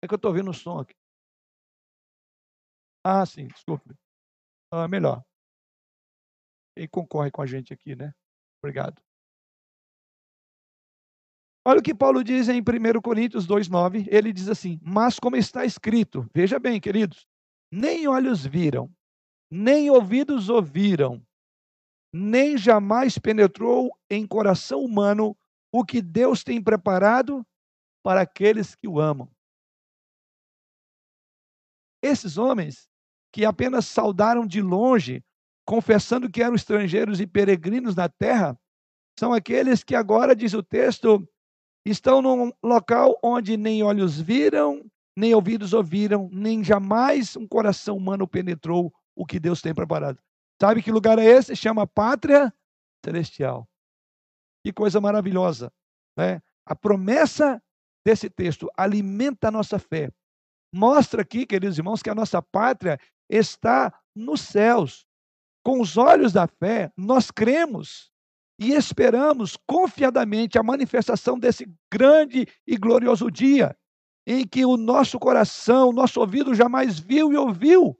[0.05, 0.95] É que eu estou ouvindo o som aqui.
[3.03, 3.95] Ah, sim, desculpe.
[4.71, 5.25] Ah, melhor.
[6.77, 8.13] Quem concorre com a gente aqui, né?
[8.63, 9.01] Obrigado.
[11.67, 14.07] Olha o que Paulo diz em 1 Coríntios 2,9.
[14.11, 17.27] Ele diz assim: Mas como está escrito, veja bem, queridos,
[17.73, 18.95] nem olhos viram,
[19.51, 21.27] nem ouvidos ouviram,
[22.13, 25.35] nem jamais penetrou em coração humano
[25.73, 27.43] o que Deus tem preparado
[28.03, 29.34] para aqueles que o amam.
[32.05, 32.87] Esses homens
[33.33, 35.25] que apenas saudaram de longe,
[35.67, 38.61] confessando que eram estrangeiros e peregrinos na terra,
[39.19, 41.27] são aqueles que agora, diz o texto,
[41.83, 44.85] estão num local onde nem olhos viram,
[45.17, 50.19] nem ouvidos ouviram, nem jamais um coração humano penetrou o que Deus tem preparado.
[50.61, 51.57] Sabe que lugar é esse?
[51.57, 52.53] Chama Pátria
[53.03, 53.67] Celestial.
[54.63, 55.73] Que coisa maravilhosa.
[56.19, 56.43] Né?
[56.67, 57.63] A promessa
[58.05, 60.13] desse texto alimenta a nossa fé.
[60.75, 62.99] Mostra aqui, queridos irmãos, que a nossa pátria
[63.31, 65.07] está nos céus.
[65.65, 68.11] Com os olhos da fé, nós cremos
[68.59, 73.77] e esperamos confiadamente a manifestação desse grande e glorioso dia,
[74.27, 77.97] em que o nosso coração, nosso ouvido jamais viu e ouviu.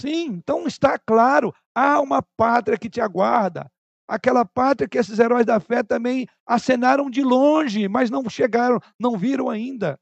[0.00, 3.70] Sim, então está claro, há uma pátria que te aguarda.
[4.08, 9.18] Aquela pátria que esses heróis da fé também acenaram de longe, mas não chegaram, não
[9.18, 10.00] viram ainda.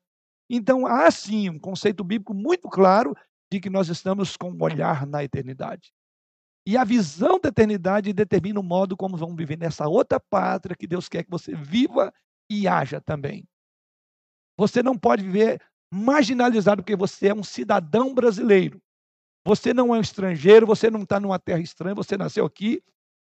[0.48, 3.16] Então há sim um conceito bíblico muito claro
[3.52, 5.92] de que nós estamos com um olhar na eternidade.
[6.66, 10.86] E a visão da eternidade determina o modo como vamos viver nessa outra pátria que
[10.86, 12.12] Deus quer que você viva
[12.50, 13.46] e haja também.
[14.56, 15.60] Você não pode viver
[15.92, 18.80] marginalizado porque você é um cidadão brasileiro.
[19.46, 22.82] Você não é um estrangeiro, você não está numa terra estranha, você nasceu aqui,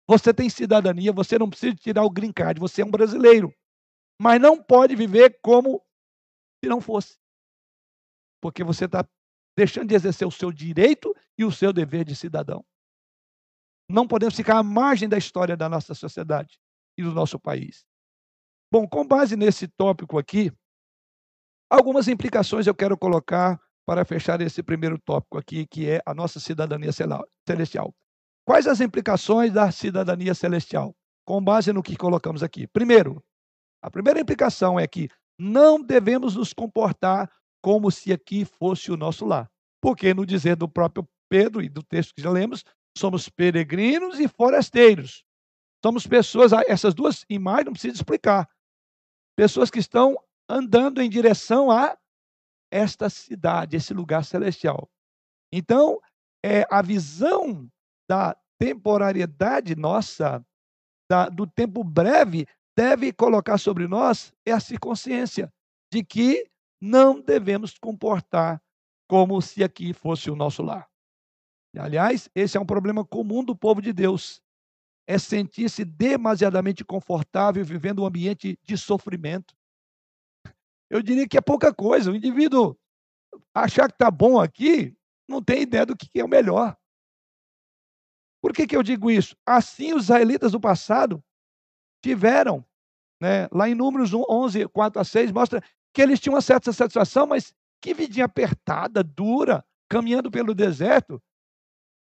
[0.06, 3.54] você tem cidadania, você não precisa tirar o green card, você é um brasileiro.
[4.20, 5.80] Mas não pode viver como
[6.62, 7.18] se não fosse.
[8.40, 9.06] Porque você está
[9.56, 12.64] deixando de exercer o seu direito e o seu dever de cidadão.
[13.90, 16.58] Não podemos ficar à margem da história da nossa sociedade
[16.96, 17.84] e do nosso país.
[18.70, 20.52] Bom, com base nesse tópico aqui,
[21.70, 26.38] algumas implicações eu quero colocar para fechar esse primeiro tópico aqui, que é a nossa
[26.38, 26.90] cidadania
[27.46, 27.94] celestial.
[28.46, 30.94] Quais as implicações da cidadania celestial?
[31.26, 32.66] Com base no que colocamos aqui.
[32.66, 33.24] Primeiro,
[33.82, 37.30] a primeira implicação é que não devemos nos comportar
[37.62, 39.50] como se aqui fosse o nosso lar.
[39.80, 42.64] Porque, no dizer do próprio Pedro e do texto que já lemos,
[42.96, 45.24] somos peregrinos e forasteiros.
[45.84, 48.48] Somos pessoas, essas duas imagens não preciso explicar.
[49.36, 50.16] Pessoas que estão
[50.48, 51.96] andando em direção a
[52.70, 54.90] esta cidade, esse lugar celestial.
[55.52, 56.00] Então,
[56.44, 57.70] é, a visão
[58.08, 60.44] da temporariedade nossa,
[61.08, 62.46] da, do tempo breve,
[62.78, 65.52] deve colocar sobre nós essa consciência
[65.92, 66.48] de que
[66.80, 68.62] não devemos comportar
[69.08, 70.88] como se aqui fosse o nosso lar.
[71.76, 74.40] Aliás, esse é um problema comum do povo de Deus.
[75.08, 79.56] É sentir-se demasiadamente confortável vivendo um ambiente de sofrimento.
[80.88, 82.12] Eu diria que é pouca coisa.
[82.12, 82.78] O indivíduo
[83.52, 84.96] achar que está bom aqui,
[85.28, 86.76] não tem ideia do que é o melhor.
[88.40, 89.36] Por que, que eu digo isso?
[89.44, 91.20] Assim os israelitas do passado
[92.08, 92.64] tiveram,
[93.20, 97.26] né, lá em Números 11, 4 a 6, mostra que eles tinham uma certa satisfação,
[97.26, 101.20] mas que vidinha apertada, dura, caminhando pelo deserto,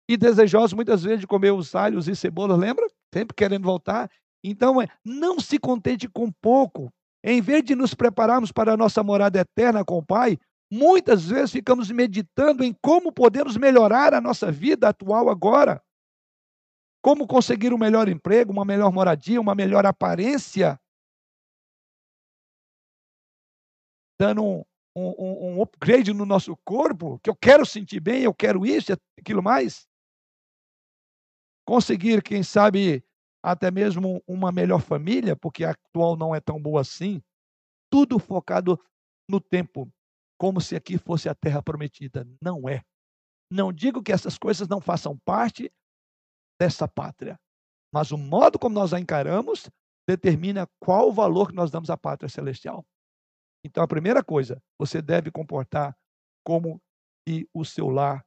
[0.06, 2.86] e desejosos muitas vezes de comer os alhos e cebolas, lembra?
[3.12, 4.10] Sempre querendo voltar.
[4.44, 6.92] Então, é, não se contente com pouco.
[7.24, 10.38] Em vez de nos prepararmos para a nossa morada eterna com o Pai,
[10.70, 15.80] muitas vezes ficamos meditando em como podemos melhorar a nossa vida atual agora.
[17.04, 20.80] Como conseguir um melhor emprego, uma melhor moradia, uma melhor aparência.
[24.18, 24.64] Dando um,
[24.96, 29.42] um, um, upgrade no nosso corpo, que eu quero sentir bem, eu quero isso, aquilo
[29.42, 29.86] mais
[31.66, 33.04] conseguir, quem sabe,
[33.42, 37.22] até mesmo uma melhor família, porque a atual não é tão boa assim,
[37.90, 38.80] tudo focado
[39.28, 39.92] no tempo,
[40.38, 42.26] como se aqui fosse a terra prometida.
[42.40, 42.82] Não é.
[43.50, 45.70] Não digo que essas coisas não façam parte
[46.64, 47.38] dessa pátria,
[47.92, 49.70] mas o modo como nós a encaramos
[50.08, 52.84] determina qual o valor que nós damos à pátria celestial.
[53.62, 55.96] Então, a primeira coisa, você deve comportar
[56.42, 56.80] como
[57.28, 58.24] se o seu lar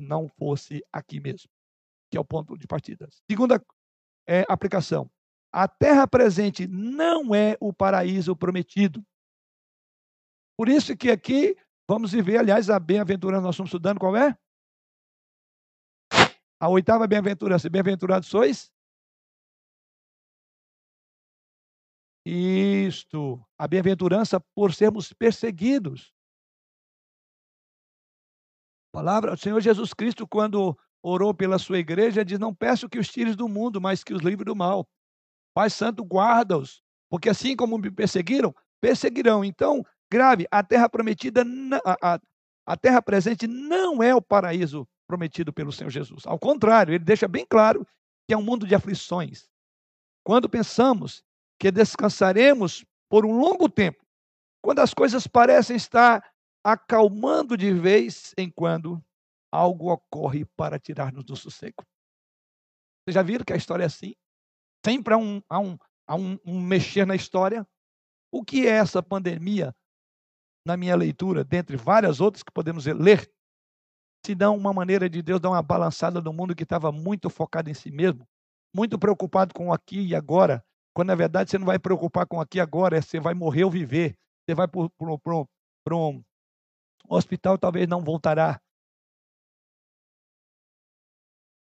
[0.00, 1.50] não fosse aqui mesmo,
[2.10, 3.08] que é o ponto de partida.
[3.28, 3.64] Segunda
[4.28, 5.10] é, aplicação:
[5.52, 9.04] a terra presente não é o paraíso prometido.
[10.56, 11.56] Por isso que aqui
[11.88, 14.36] vamos viver, aliás, a bem-aventurança, nós estamos estudando qual é?
[16.62, 17.68] A oitava bem-aventurança.
[17.68, 18.70] Bem-aventurados sois?
[22.24, 26.14] Isto, a bem-aventurança por sermos perseguidos.
[28.86, 33.00] A palavra, o Senhor Jesus Cristo, quando orou pela sua igreja, diz: Não peço que
[33.00, 34.88] os tires do mundo, mas que os livre do mal.
[35.52, 39.44] Pai Santo, guarda-os, porque assim como me perseguiram, perseguirão.
[39.44, 41.42] Então, grave, a terra prometida,
[41.84, 42.20] a, a,
[42.64, 46.26] a terra presente não é o paraíso prometido pelo Senhor Jesus.
[46.26, 47.86] Ao contrário, ele deixa bem claro
[48.26, 49.46] que é um mundo de aflições.
[50.24, 51.22] Quando pensamos
[51.60, 54.02] que descansaremos por um longo tempo,
[54.62, 56.24] quando as coisas parecem estar
[56.64, 59.04] acalmando de vez em quando,
[59.52, 61.84] algo ocorre para tirar-nos do sossego.
[63.04, 64.14] Vocês já viram que a história é assim?
[64.82, 67.68] Sempre há um, há um, há um, um mexer na história.
[68.32, 69.76] O que é essa pandemia,
[70.66, 73.30] na minha leitura, dentre várias outras que podemos ler,
[74.24, 77.68] se dá uma maneira de Deus dar uma balançada no mundo que estava muito focado
[77.68, 78.26] em si mesmo,
[78.74, 82.40] muito preocupado com o aqui e agora, quando na verdade você não vai preocupar com
[82.40, 84.16] aqui agora, é você vai morrer ou viver.
[84.44, 86.22] Você vai para um
[87.08, 88.60] hospital, talvez não voltará.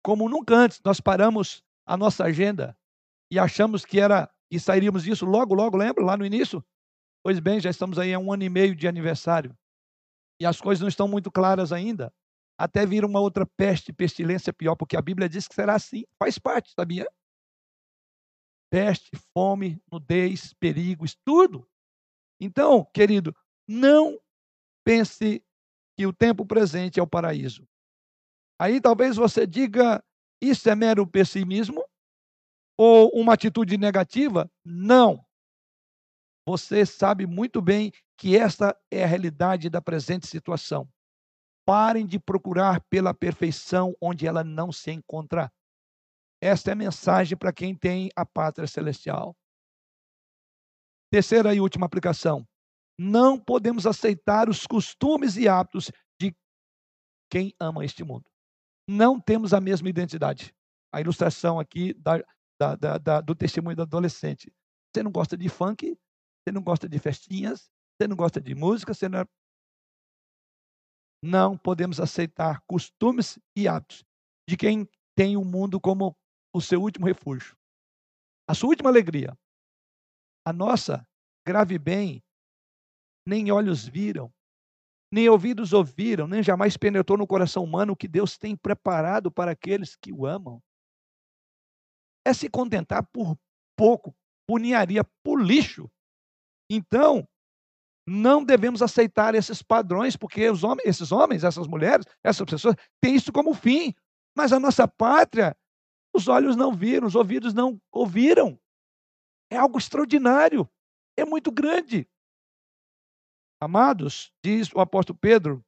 [0.04, 2.78] Como nunca antes, nós paramos a nossa agenda
[3.32, 6.04] e achamos que era e sairíamos disso logo, logo, lembra?
[6.04, 6.64] Lá no início?
[7.24, 9.54] Pois bem, já estamos aí há um ano e meio de aniversário.
[10.40, 12.14] E as coisas não estão muito claras ainda.
[12.58, 16.04] Até vir uma outra peste, pestilência pior, porque a Bíblia diz que será assim.
[16.20, 17.08] Faz parte, sabia?
[18.70, 21.67] peste, fome, nudez, perigos, tudo.
[22.39, 23.36] Então, querido,
[23.67, 24.20] não
[24.84, 25.43] pense
[25.98, 27.67] que o tempo presente é o paraíso.
[28.60, 30.04] Aí talvez você diga,
[30.41, 31.84] isso é mero pessimismo?
[32.78, 34.50] Ou uma atitude negativa?
[34.63, 35.26] Não.
[36.48, 40.88] Você sabe muito bem que esta é a realidade da presente situação.
[41.67, 45.51] Parem de procurar pela perfeição onde ela não se encontra.
[46.41, 49.36] Esta é a mensagem para quem tem a pátria celestial.
[51.12, 52.47] Terceira e última aplicação.
[52.97, 56.34] Não podemos aceitar os costumes e hábitos de
[57.30, 58.25] quem ama este mundo.
[58.89, 60.56] Não temos a mesma identidade.
[60.93, 62.23] A ilustração aqui da,
[62.58, 64.53] da, da, do testemunho do adolescente.
[64.95, 65.97] Você não gosta de funk,
[66.47, 69.19] você não gosta de festinhas, você não gosta de música, você não.
[69.19, 69.25] É
[71.21, 74.03] não podemos aceitar costumes e hábitos
[74.47, 76.15] de quem tem o mundo como
[76.53, 77.56] o seu último refúgio,
[78.47, 79.38] a sua última alegria.
[80.45, 81.06] A nossa,
[81.45, 82.23] grave bem,
[83.27, 84.34] nem olhos viram,
[85.12, 89.51] nem ouvidos ouviram, nem jamais penetrou no coração humano o que Deus tem preparado para
[89.51, 90.62] aqueles que o amam.
[92.25, 93.38] É se contentar por
[93.77, 94.15] pouco,
[94.47, 95.89] por ninharia, por lixo.
[96.69, 97.27] Então,
[98.08, 103.15] não devemos aceitar esses padrões, porque os homens, esses homens, essas mulheres, essas pessoas têm
[103.15, 103.93] isso como fim.
[104.36, 105.56] Mas a nossa pátria
[106.17, 108.60] os olhos não viram, os ouvidos não ouviram.
[109.52, 110.67] É algo extraordinário,
[111.15, 112.08] é muito grande.
[113.62, 115.63] Amados, diz o apóstolo Pedro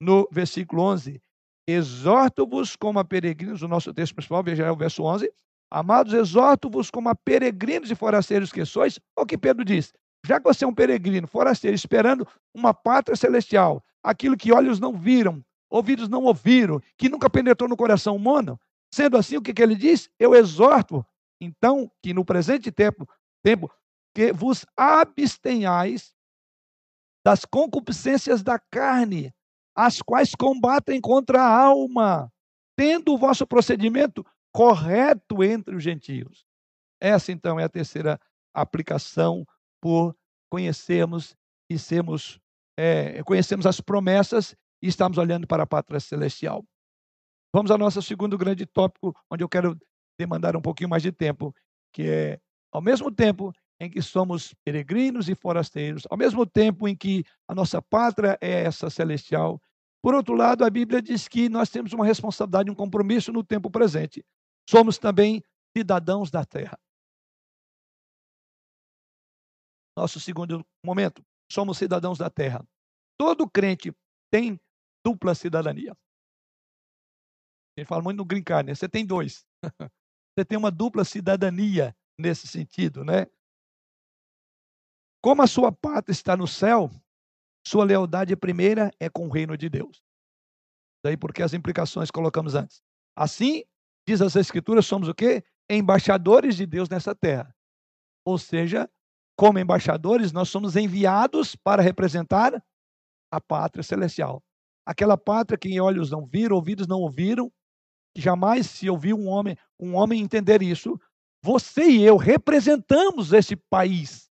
[0.00, 1.22] no versículo 11:
[1.66, 5.32] Exorto-vos como a peregrinos, o nosso texto principal, veja o verso 11.
[5.70, 8.98] Amados, exorto-vos como a peregrinos e forasteiros que sois.
[9.16, 9.92] Olha o que Pedro diz:
[10.24, 14.92] já que você é um peregrino, forasteiro, esperando uma pátria celestial, aquilo que olhos não
[14.92, 18.58] viram, ouvidos não ouviram, que nunca penetrou no coração humano,
[18.94, 20.10] Sendo assim, o que, que ele diz?
[20.18, 21.04] Eu exorto,
[21.40, 23.08] então, que no presente tempo,
[23.42, 23.72] tempo
[24.14, 26.14] que vos abstenhais
[27.24, 29.32] das concupiscências da carne,
[29.74, 32.30] as quais combatem contra a alma,
[32.76, 36.44] tendo o vosso procedimento correto entre os gentios.
[37.00, 38.20] Essa, então, é a terceira
[38.52, 39.46] aplicação
[39.82, 40.16] por
[40.48, 41.34] conhecermos
[41.68, 42.38] e sermos,
[42.78, 46.64] é, conhecemos as promessas e estamos olhando para a pátria celestial.
[47.52, 49.76] Vamos ao nosso segundo grande tópico, onde eu quero
[50.18, 51.54] demandar um pouquinho mais de tempo,
[51.92, 56.96] que é, ao mesmo tempo em que somos peregrinos e forasteiros, ao mesmo tempo em
[56.96, 59.60] que a nossa pátria é essa celestial,
[60.02, 63.70] por outro lado, a Bíblia diz que nós temos uma responsabilidade, um compromisso no tempo
[63.70, 64.24] presente.
[64.68, 65.44] Somos também
[65.76, 66.76] cidadãos da terra.
[69.96, 72.66] Nosso segundo momento, somos cidadãos da terra.
[73.18, 73.94] Todo crente
[74.30, 74.58] tem
[75.04, 75.92] dupla cidadania.
[77.76, 78.74] A gente fala muito no green card, né?
[78.74, 79.46] Você tem dois.
[80.34, 83.26] Você tem uma dupla cidadania nesse sentido, né?
[85.22, 86.90] Como a sua pátria está no céu,
[87.66, 90.02] sua lealdade primeira é com o reino de Deus.
[91.04, 92.82] Daí porque as implicações colocamos antes.
[93.16, 93.64] Assim,
[94.08, 95.44] diz as escrituras, somos o quê?
[95.70, 97.54] Embaixadores de Deus nessa terra.
[98.24, 98.90] Ou seja,
[99.42, 102.64] como embaixadores, nós somos enviados para representar
[103.28, 104.40] a pátria celestial.
[104.86, 107.52] Aquela pátria que olhos não viram, ouvidos não ouviram,
[108.14, 110.96] que jamais se ouviu um homem, um homem entender isso.
[111.44, 114.30] Você e eu representamos esse país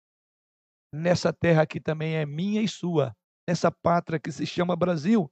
[0.90, 3.14] nessa terra que também é minha e sua,
[3.46, 5.30] nessa pátria que se chama Brasil.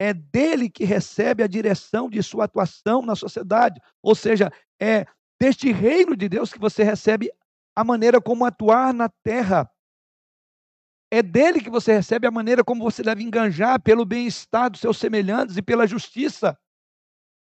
[0.00, 3.80] É dele que recebe a direção de sua atuação na sociedade.
[4.02, 4.50] Ou seja,
[4.82, 5.06] é
[5.40, 7.30] deste reino de Deus que você recebe
[7.76, 9.70] a maneira como atuar na terra.
[11.12, 14.98] É dele que você recebe a maneira como você deve enganjar pelo bem-estar dos seus
[14.98, 16.58] semelhantes e pela justiça.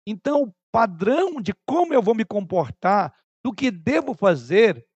[0.06, 4.86] Então, o padrão de como eu vou me comportar, do que devo fazer,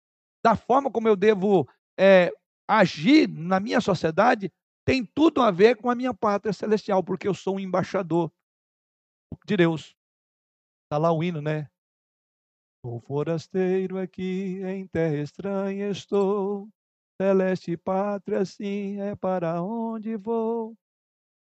[0.44, 1.68] da forma como eu devo
[1.98, 2.30] é,
[2.68, 4.52] agir na minha sociedade,
[4.84, 8.30] tem tudo a ver com a minha pátria celestial, porque eu sou um embaixador
[9.46, 9.94] de Deus.
[10.84, 11.71] Está lá o hino, né?
[12.84, 16.68] Sou forasteiro aqui, em terra estranha estou,
[17.16, 20.74] celeste pátria, sim, é para onde vou.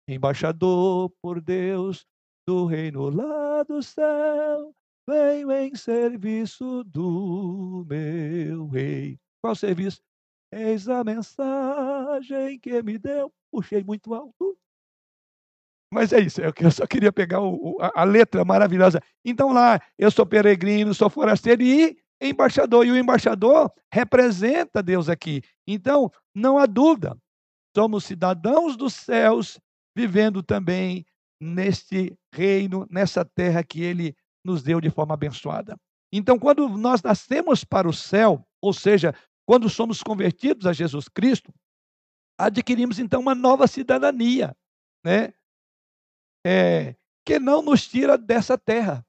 [0.09, 2.07] Embaixador por Deus,
[2.47, 4.73] do reino lá do céu,
[5.09, 9.19] venho em serviço do meu rei.
[9.43, 10.01] Qual serviço?
[10.53, 13.33] Eis a mensagem que me deu.
[13.51, 14.57] Puxei muito alto.
[15.97, 19.01] Mas é isso, é eu só queria pegar o, a, a, letra maravilhosa.
[19.25, 22.87] Então lá, eu sou peregrino, sou forasteiro e embaixador.
[22.87, 25.41] E o embaixador representa Deus aqui.
[25.67, 27.17] Então, não há dúvida,
[27.75, 29.59] somos cidadãos dos céus,
[29.97, 31.07] vivendo também
[31.41, 35.79] neste reino, nessa terra que ele nos deu de forma abençoada.
[36.13, 39.15] Então, quando nós nascemos para o céu, ou seja,
[39.47, 41.55] quando somos convertidos a Jesus Cristo,
[42.39, 44.55] adquirimos então uma nova cidadania,
[45.03, 45.33] né?
[46.47, 46.95] É,
[47.25, 49.05] que não nos tira dessa terra.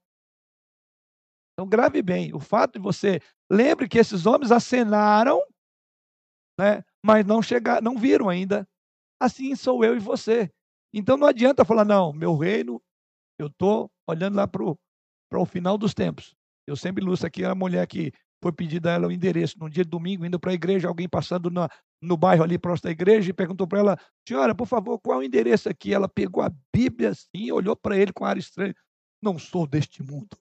[1.53, 3.21] Então, grave bem, o fato de você.
[3.51, 5.39] Lembre que esses homens acenaram,
[6.59, 8.67] né, mas não chegaram, não viram ainda.
[9.21, 10.51] Assim sou eu e você.
[10.93, 12.81] Então não adianta falar, não, meu reino,
[13.39, 16.35] eu estou olhando lá para o final dos tempos.
[16.67, 18.11] Eu sempre ilustro aqui a mulher que
[18.41, 21.07] foi pedido a ela o endereço num dia de domingo, indo para a igreja, alguém
[21.07, 21.69] passando na,
[22.01, 25.23] no bairro ali próximo da igreja e perguntou para ela: Senhora, por favor, qual é
[25.23, 25.93] o endereço aqui?
[25.93, 28.73] Ela pegou a Bíblia assim, olhou para ele com ar estranho:
[29.21, 30.37] Não sou deste mundo.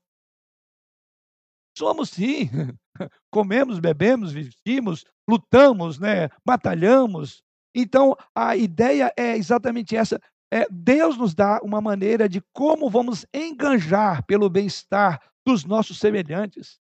[1.77, 2.49] Somos sim.
[3.31, 6.31] Comemos, bebemos, vestimos, lutamos, né?
[6.45, 7.43] batalhamos.
[7.75, 10.19] Então, a ideia é exatamente essa.
[10.51, 16.79] É, Deus nos dá uma maneira de como vamos enganjar pelo bem-estar dos nossos semelhantes.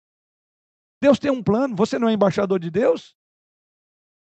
[1.02, 3.16] Deus tem um plano, você não é embaixador de Deus?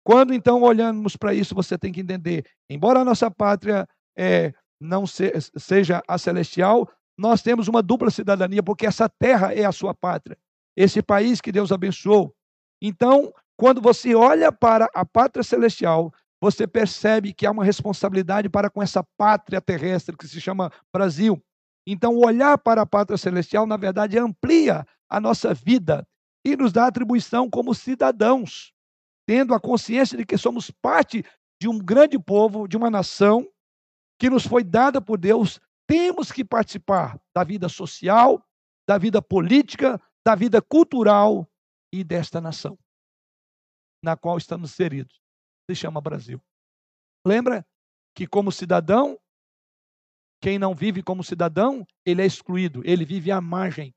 [0.10, 3.88] Quando então olhamos para isso, você tem que entender: embora a nossa pátria
[4.18, 4.52] é,
[4.82, 9.72] não se, seja a celestial, nós temos uma dupla cidadania, porque essa terra é a
[9.72, 10.36] sua pátria,
[10.76, 12.34] esse país que Deus abençoou.
[12.82, 18.68] Então, quando você olha para a pátria celestial, você percebe que há uma responsabilidade para
[18.68, 21.40] com essa pátria terrestre que se chama Brasil.
[21.86, 26.04] Então, olhar para a pátria celestial, na verdade, amplia a nossa vida
[26.44, 28.74] e nos dá atribuição como cidadãos,
[29.30, 31.24] tendo a consciência de que somos parte
[31.62, 33.48] de um grande povo, de uma nação
[34.20, 35.60] que nos foi dada por Deus.
[35.88, 38.44] Temos que participar da vida social,
[38.88, 41.48] da vida política, da vida cultural
[41.94, 42.76] e desta nação
[44.04, 45.22] na qual estamos inseridos.
[45.70, 46.42] Se chama Brasil.
[47.24, 47.64] Lembra
[48.16, 49.16] que, como cidadão,
[50.42, 53.94] quem não vive como cidadão, ele é excluído, ele vive à margem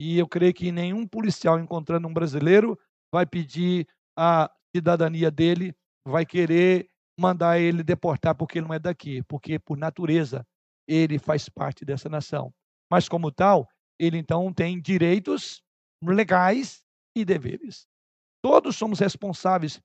[0.00, 2.78] e eu creio que nenhum policial encontrando um brasileiro
[3.12, 3.88] vai pedir
[4.22, 5.74] a cidadania dele,
[6.06, 10.46] vai querer mandar ele deportar porque ele não é daqui, porque por natureza
[10.86, 12.52] ele faz parte dessa nação.
[12.90, 13.66] Mas como tal,
[13.98, 15.62] ele então tem direitos
[16.04, 16.84] legais
[17.16, 17.86] e deveres.
[18.42, 19.80] Todos somos responsáveis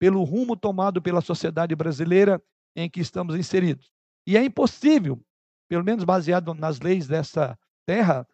[0.00, 2.42] pelo rumo tomado pela sociedade brasileira
[2.74, 3.88] em que estamos inseridos.
[4.26, 5.20] E é impossível,
[5.68, 7.56] pelo menos baseado nas leis dessa
[7.86, 8.26] terra,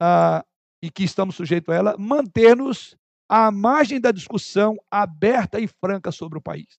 [0.00, 0.44] ah,
[0.82, 2.94] e que estamos sujeitos a ela, manter-nos
[3.32, 6.78] à margem da discussão aberta e franca sobre o país.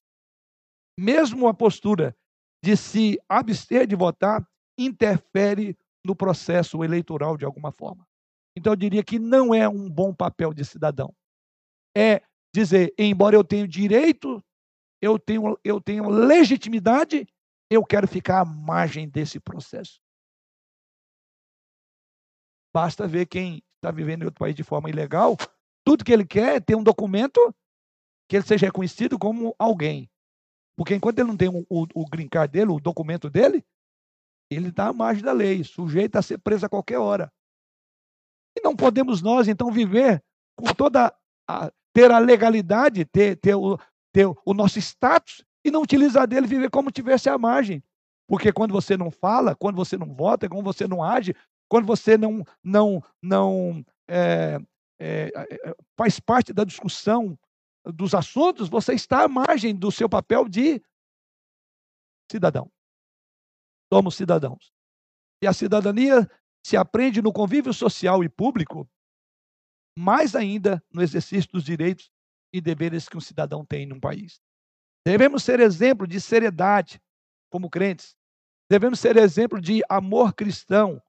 [0.96, 2.16] Mesmo a postura
[2.64, 4.48] de se abster de votar
[4.78, 5.76] interfere
[6.06, 8.08] no processo eleitoral de alguma forma.
[8.56, 11.12] Então, eu diria que não é um bom papel de cidadão.
[11.98, 12.22] É
[12.54, 14.40] dizer, embora eu tenha direito,
[15.02, 17.28] eu tenho, eu tenho legitimidade,
[17.68, 20.00] eu quero ficar à margem desse processo.
[22.72, 25.36] Basta ver quem está vivendo em outro país de forma ilegal.
[25.86, 27.54] Tudo que ele quer é ter um documento
[28.30, 30.10] que ele seja reconhecido como alguém.
[30.76, 33.64] Porque enquanto ele não tem o, o, o green card dele, o documento dele,
[34.50, 37.32] ele está à margem da lei, sujeito a ser preso a qualquer hora.
[38.58, 40.24] E não podemos nós, então, viver
[40.56, 41.14] com toda
[41.48, 43.78] a, ter a legalidade, ter, ter, o,
[44.12, 47.84] ter o nosso status e não utilizar dele viver como tivesse a margem.
[48.28, 51.36] Porque quando você não fala, quando você não vota, quando você não age,
[51.68, 54.60] quando você não, não, não é,
[55.00, 55.32] é,
[55.98, 57.38] faz parte da discussão
[57.86, 60.82] dos assuntos, você está à margem do seu papel de
[62.32, 62.72] cidadão.
[63.92, 64.72] Somos cidadãos.
[65.44, 66.30] E a cidadania
[66.66, 68.90] se aprende no convívio social e público,
[69.98, 72.10] mais ainda no exercício dos direitos
[72.54, 74.42] e deveres que um cidadão tem num país.
[75.06, 77.02] Devemos ser exemplo de seriedade
[77.52, 78.16] como crentes.
[78.70, 81.02] Devemos ser exemplo de amor cristão,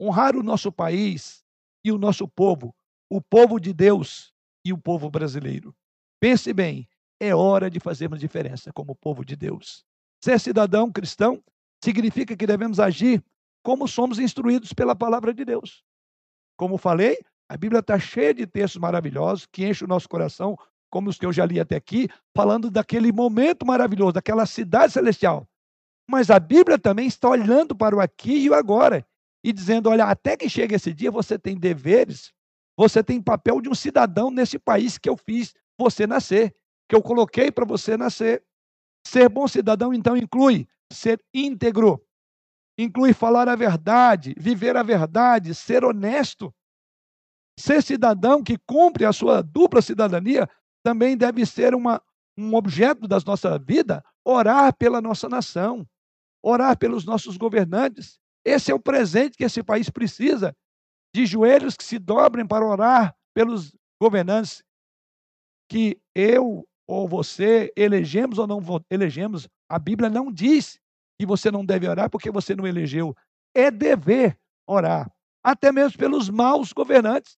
[0.00, 1.44] honrar o nosso país
[1.84, 2.74] e o nosso povo,
[3.10, 4.32] o povo de Deus
[4.64, 5.74] e o povo brasileiro.
[6.20, 6.88] Pense bem,
[7.18, 9.84] é hora de fazermos diferença como povo de Deus.
[10.22, 11.42] Ser cidadão cristão
[11.82, 13.22] significa que devemos agir
[13.62, 15.82] como somos instruídos pela palavra de Deus.
[16.56, 20.56] Como falei, a Bíblia está cheia de textos maravilhosos que enchem o nosso coração,
[20.88, 25.48] como os que eu já li até aqui, falando daquele momento maravilhoso, daquela cidade celestial.
[26.08, 29.06] Mas a Bíblia também está olhando para o aqui e o agora
[29.42, 32.32] e dizendo: olha, até que chegue esse dia, você tem deveres,
[32.80, 36.56] você tem papel de um cidadão nesse país que eu fiz você nascer,
[36.88, 38.42] que eu coloquei para você nascer.
[39.06, 42.02] Ser bom cidadão, então, inclui ser íntegro,
[42.78, 46.54] inclui falar a verdade, viver a verdade, ser honesto.
[47.58, 50.48] Ser cidadão que cumpre a sua dupla cidadania
[50.82, 52.02] também deve ser uma,
[52.34, 55.86] um objeto da nossa vida, orar pela nossa nação,
[56.42, 58.18] orar pelos nossos governantes.
[58.42, 60.56] Esse é o presente que esse país precisa,
[61.14, 64.62] de joelhos que se dobrem para orar pelos governantes
[65.68, 69.48] que eu ou você elegemos ou não elegemos.
[69.68, 70.80] A Bíblia não diz
[71.18, 73.16] que você não deve orar porque você não elegeu.
[73.54, 75.10] É dever orar,
[75.42, 77.36] até mesmo pelos maus governantes.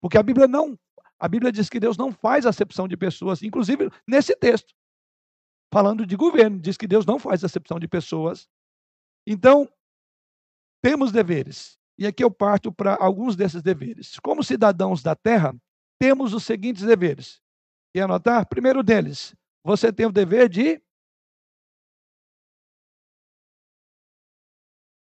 [0.00, 0.78] Porque a Bíblia não,
[1.18, 4.74] a Bíblia diz que Deus não faz acepção de pessoas, inclusive nesse texto.
[5.72, 8.48] Falando de governo, diz que Deus não faz acepção de pessoas.
[9.26, 9.68] Então,
[10.82, 11.77] temos deveres.
[11.98, 14.18] E aqui eu parto para alguns desses deveres.
[14.20, 15.54] Como cidadãos da terra,
[15.98, 17.40] temos os seguintes deveres.
[17.92, 18.46] Quer anotar?
[18.48, 19.34] Primeiro deles,
[19.64, 20.80] você tem o dever de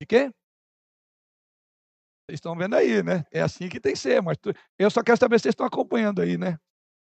[0.01, 0.31] De quê?
[2.27, 3.25] Vocês estão vendo aí, né?
[3.31, 4.53] É assim que tem que ser, mas tu...
[4.79, 6.59] eu só quero saber se vocês estão acompanhando aí, né?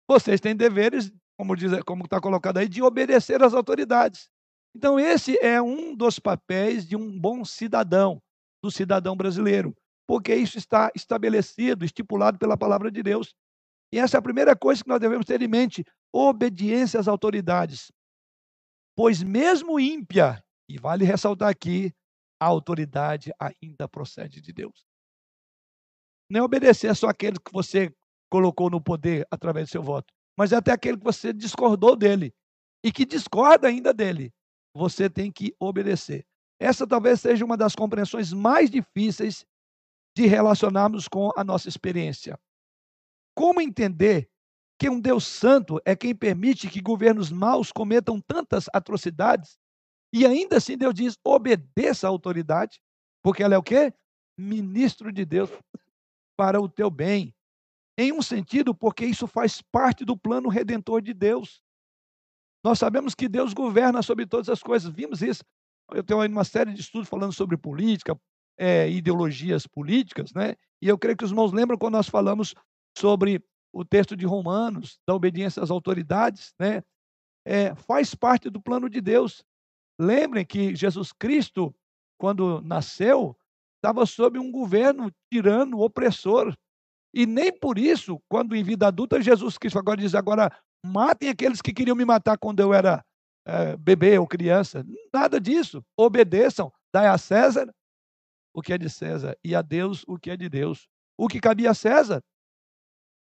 [0.09, 4.29] Vocês têm deveres, como diz, como está colocado aí, de obedecer às autoridades.
[4.75, 8.21] Então, esse é um dos papéis de um bom cidadão,
[8.63, 9.75] do cidadão brasileiro,
[10.07, 13.35] porque isso está estabelecido, estipulado pela palavra de Deus.
[13.93, 17.91] E essa é a primeira coisa que nós devemos ter em mente: obediência às autoridades.
[18.97, 21.93] Pois mesmo ímpia, e vale ressaltar aqui,
[22.41, 24.87] a autoridade ainda procede de Deus.
[26.31, 27.93] Não é obedecer só aquele que você
[28.31, 32.33] colocou no poder através do seu voto, mas é até aquele que você discordou dele
[32.85, 34.33] e que discorda ainda dele.
[34.75, 36.25] Você tem que obedecer.
[36.61, 39.47] Essa talvez seja uma das compreensões mais difíceis
[40.15, 42.39] de relacionarmos com a nossa experiência.
[43.35, 44.31] Como entender
[44.79, 49.59] que um Deus santo é quem permite que governos maus cometam tantas atrocidades
[50.13, 52.81] e ainda assim Deus diz: obedeça à autoridade,
[53.23, 53.93] porque ela é o quê?
[54.39, 55.51] Ministro de Deus
[56.37, 57.35] para o teu bem.
[57.97, 61.63] Em um sentido, porque isso faz parte do plano redentor de Deus.
[62.65, 64.93] Nós sabemos que Deus governa sobre todas as coisas.
[64.93, 65.45] Vimos isso.
[65.93, 68.19] Eu tenho uma série de estudos falando sobre política,
[68.59, 70.55] é, ideologias políticas, né?
[70.83, 72.55] E eu creio que os irmãos lembram quando nós falamos
[72.97, 76.83] sobre o texto de Romanos, da obediência às autoridades, né?
[77.47, 79.43] É, faz parte do plano de Deus.
[79.99, 81.75] Lembrem que Jesus Cristo,
[82.19, 83.37] quando nasceu,
[83.77, 86.55] estava sob um governo tirano, opressor.
[87.15, 90.51] E nem por isso, quando em vida adulta, Jesus Cristo agora diz: agora
[90.85, 93.05] matem aqueles que queriam me matar quando eu era
[93.45, 94.85] é, bebê ou criança.
[95.13, 95.85] Nada disso.
[95.97, 97.73] Obedeçam, dai a César
[98.53, 100.89] o que é de César e a Deus o que é de Deus.
[101.17, 102.23] O que cabia a César?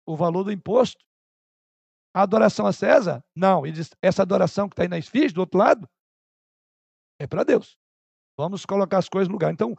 [0.05, 1.03] O valor do imposto.
[2.15, 3.23] A adoração a César?
[3.35, 3.65] Não.
[3.65, 5.87] Ele diz, essa adoração que está aí na esfinge, do outro lado,
[7.19, 7.77] é para Deus.
[8.37, 9.51] Vamos colocar as coisas no lugar.
[9.51, 9.75] Então,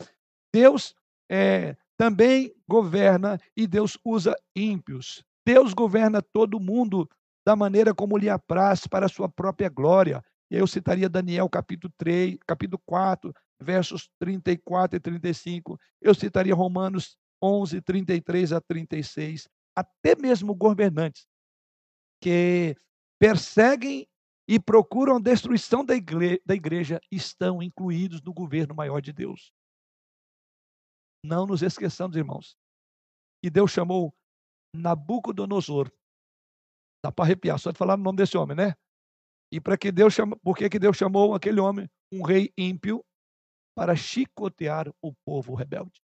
[0.52, 0.94] Deus
[1.30, 5.24] é, também governa e Deus usa ímpios.
[5.46, 7.08] Deus governa todo mundo
[7.44, 10.24] da maneira como lhe apraz para a sua própria glória.
[10.50, 15.78] E eu citaria Daniel capítulo 3, capítulo 4, versos 34 e 35.
[16.00, 21.26] Eu citaria Romanos 11, 33 a 36, até mesmo governantes
[22.24, 22.74] que
[23.18, 24.08] perseguem
[24.48, 29.52] e procuram destruição da igreja, da igreja estão incluídos no governo maior de Deus.
[31.24, 32.56] Não nos esqueçamos, irmãos,
[33.42, 34.14] que Deus chamou
[34.74, 35.90] Nabucodonosor.
[37.04, 38.72] Dá para arrepiar só de falar o no nome desse homem, né?
[39.52, 43.04] E para que Deus chama, por que Deus chamou aquele homem um rei ímpio
[43.76, 46.00] para chicotear o povo rebelde?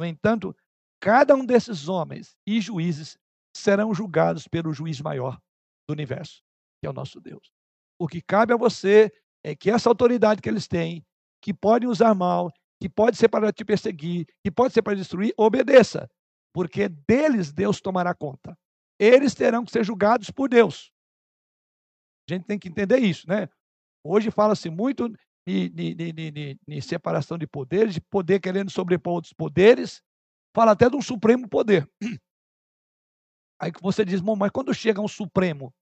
[0.00, 0.52] No entanto,
[1.00, 3.16] cada um desses homens e juízes
[3.56, 5.38] serão julgados pelo juiz maior
[5.88, 6.42] do universo,
[6.80, 7.52] que é o nosso Deus.
[8.00, 9.12] O que cabe a você
[9.44, 11.06] é que essa autoridade que eles têm,
[11.40, 15.32] que podem usar mal, que pode ser para te perseguir, que pode ser para destruir,
[15.38, 16.10] obedeça,
[16.52, 18.58] porque deles Deus tomará conta.
[18.98, 20.92] Eles terão que ser julgados por Deus.
[22.28, 23.48] A gente tem que entender isso, né?
[24.04, 25.12] Hoje fala-se muito
[25.46, 30.02] em separação de poderes, de poder querendo sobrepor outros poderes,
[30.54, 31.88] fala até de um supremo poder.
[33.60, 35.72] Aí você diz, mas quando chega um supremo,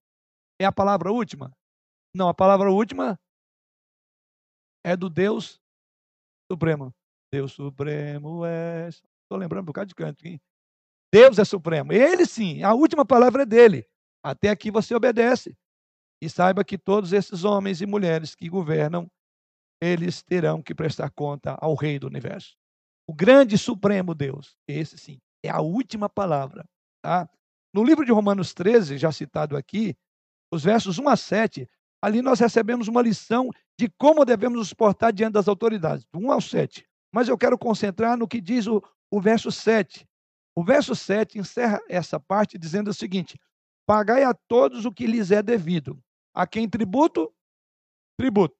[0.59, 1.51] é a palavra última?
[2.15, 3.19] Não, a palavra última
[4.85, 5.59] é do Deus
[6.49, 6.93] Supremo.
[7.33, 8.87] Deus Supremo é.
[8.87, 10.25] Estou lembrando um bocado de canto.
[10.25, 10.39] Hein?
[11.15, 11.93] Deus é Supremo.
[11.93, 13.87] Ele sim, a última palavra é dele.
[14.21, 15.57] Até aqui você obedece.
[16.21, 19.09] E saiba que todos esses homens e mulheres que governam,
[19.81, 22.57] eles terão que prestar conta ao Rei do Universo.
[23.07, 24.57] O grande Supremo Deus.
[24.67, 26.65] Esse sim, é a última palavra.
[27.01, 27.29] Tá?
[27.73, 29.95] No livro de Romanos 13, já citado aqui,
[30.51, 31.69] os versos 1 a 7,
[32.01, 33.49] ali nós recebemos uma lição
[33.79, 36.85] de como devemos nos portar diante das autoridades, do 1 ao 7.
[37.09, 40.05] Mas eu quero concentrar no que diz o, o verso 7.
[40.55, 43.39] O verso 7 encerra essa parte dizendo o seguinte:
[43.85, 46.01] Pagai a todos o que lhes é devido.
[46.33, 47.33] A quem tributo,
[48.17, 48.55] tributo.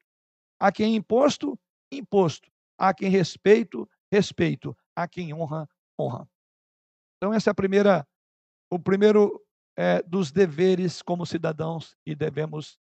[0.59, 1.57] A quem imposto,
[1.91, 2.51] imposto.
[2.77, 4.77] A quem respeito, respeito.
[4.95, 5.67] A quem honra,
[5.99, 6.29] honra.
[7.17, 8.07] Então, essa é a primeira
[8.69, 9.41] o primeiro
[9.77, 12.77] é, dos deveres como cidadãos que devemos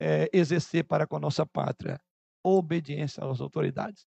[0.00, 2.00] é, exercer para com a nossa pátria,
[2.42, 4.06] obediência às autoridades.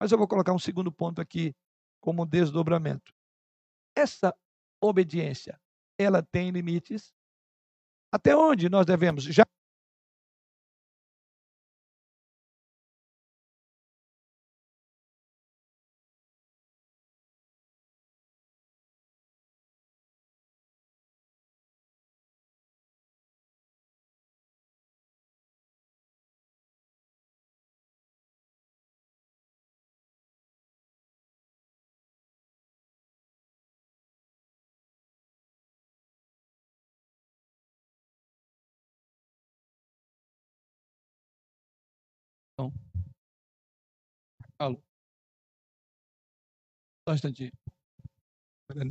[0.00, 1.54] Mas eu vou colocar um segundo ponto aqui
[2.00, 3.12] como desdobramento.
[3.98, 4.32] Essa
[4.80, 5.60] obediência,
[5.98, 7.12] ela tem limites?
[8.12, 9.24] Até onde nós devemos?
[9.24, 9.44] Já
[44.58, 44.82] Alô.
[47.06, 47.52] Só um instantinho.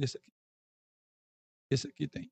[0.01, 0.31] Esse aqui.
[1.69, 2.31] Esse aqui tem.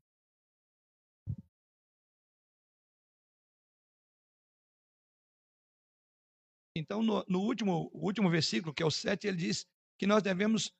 [6.78, 9.66] Então, no, no último, último versículo, que é o 7, ele diz
[9.98, 10.74] que nós devemos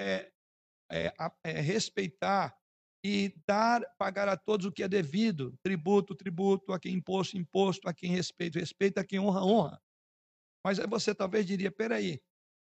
[0.00, 0.32] é,
[0.90, 1.12] é,
[1.44, 2.56] é, respeitar
[3.04, 7.88] e dar, pagar a todos o que é devido, tributo, tributo, a quem imposto, imposto,
[7.88, 9.82] a quem respeito, respeito, a quem honra, honra.
[10.64, 12.20] Mas aí você talvez diria: peraí,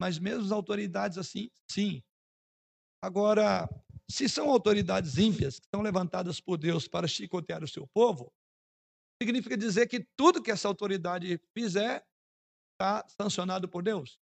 [0.00, 2.02] mas mesmo as autoridades assim, sim.
[3.02, 3.68] Agora,
[4.10, 8.32] se são autoridades ímpias que estão levantadas por Deus para chicotear o seu povo,
[9.22, 12.04] significa dizer que tudo que essa autoridade fizer
[12.72, 14.18] está sancionado por Deus?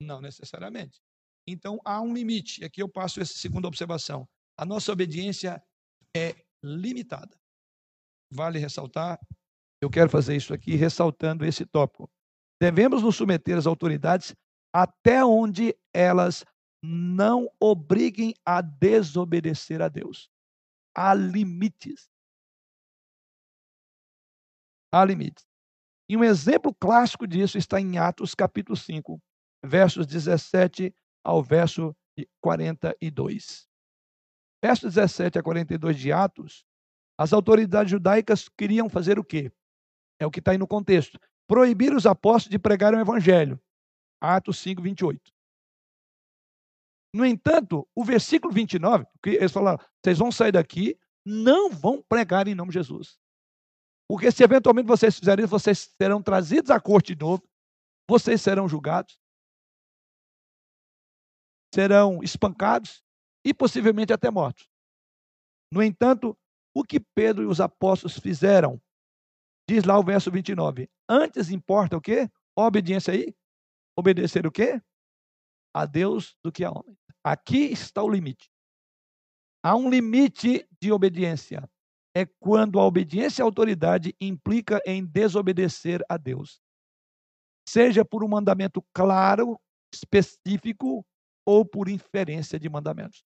[0.00, 1.00] Não necessariamente.
[1.46, 2.64] Então há um limite.
[2.64, 4.28] Aqui eu passo essa segunda observação.
[4.56, 5.62] A nossa obediência
[6.16, 7.36] é limitada.
[8.30, 9.18] Vale ressaltar,
[9.82, 12.08] eu quero fazer isso aqui ressaltando esse tópico.
[12.62, 14.36] Devemos nos submeter às autoridades
[14.72, 16.44] até onde elas
[16.80, 20.30] não obriguem a desobedecer a Deus.
[20.96, 22.08] Há limites.
[24.94, 25.44] Há limites.
[26.08, 29.20] E um exemplo clássico disso está em Atos capítulo 5,
[29.64, 30.94] versos 17
[31.24, 31.92] ao verso
[32.40, 33.66] 42.
[34.62, 36.64] Versos 17 a 42 de Atos,
[37.18, 39.50] as autoridades judaicas queriam fazer o quê?
[40.20, 41.18] É o que está aí no contexto
[41.52, 43.60] proibir os apóstolos de pregar o evangelho.
[44.18, 45.30] Atos 5, 28.
[47.14, 52.48] No entanto, o versículo 29, que eles falaram, vocês vão sair daqui, não vão pregar
[52.48, 53.18] em nome de Jesus.
[54.08, 57.46] Porque se eventualmente vocês fizerem isso, vocês serão trazidos à corte de novo,
[58.08, 59.20] vocês serão julgados,
[61.74, 63.04] serão espancados
[63.44, 64.66] e possivelmente até mortos.
[65.70, 66.34] No entanto,
[66.74, 68.80] o que Pedro e os apóstolos fizeram
[69.72, 70.86] Diz lá o verso 29.
[71.08, 72.30] Antes importa o quê?
[72.54, 73.34] Obediência aí?
[73.96, 74.78] Obedecer o quê?
[75.74, 76.94] A Deus do que a homem.
[77.24, 78.50] Aqui está o limite.
[79.64, 81.66] Há um limite de obediência.
[82.14, 86.60] É quando a obediência à autoridade implica em desobedecer a Deus.
[87.66, 89.58] Seja por um mandamento claro,
[89.90, 91.02] específico,
[91.46, 93.24] ou por inferência de mandamentos.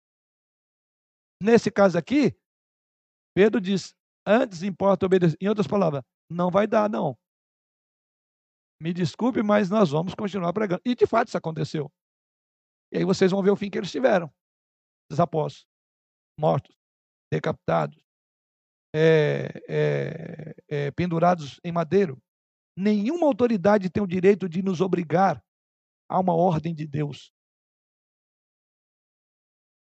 [1.41, 2.36] Nesse caso aqui,
[3.34, 3.96] Pedro diz:
[4.28, 5.38] antes importa obedecer.
[5.39, 7.17] Em outras palavras, não vai dar, não.
[8.82, 10.82] Me desculpe, mas nós vamos continuar pregando.
[10.86, 11.91] E de fato isso aconteceu.
[12.91, 14.32] E aí vocês vão ver o fim que eles tiveram.
[15.11, 15.67] Os apóstolos,
[16.38, 16.76] mortos,
[17.32, 18.03] decapitados,
[18.95, 22.21] é, é, é, pendurados em madeiro.
[22.78, 25.43] Nenhuma autoridade tem o direito de nos obrigar
[26.09, 27.32] a uma ordem de Deus.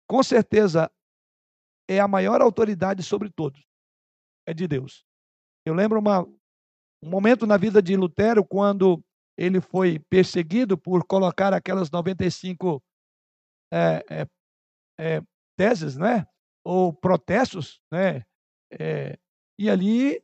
[0.08, 0.90] Com certeza,
[1.88, 3.66] é a maior autoridade sobre todos.
[4.46, 5.04] É de Deus.
[5.66, 9.02] Eu lembro uma, um momento na vida de Lutero, quando
[9.36, 12.82] ele foi perseguido por colocar aquelas 95
[13.72, 14.26] é, é,
[14.98, 15.22] é,
[15.56, 16.26] teses, né?
[16.64, 18.22] ou protestos, né?
[18.72, 19.18] É,
[19.58, 20.22] e ali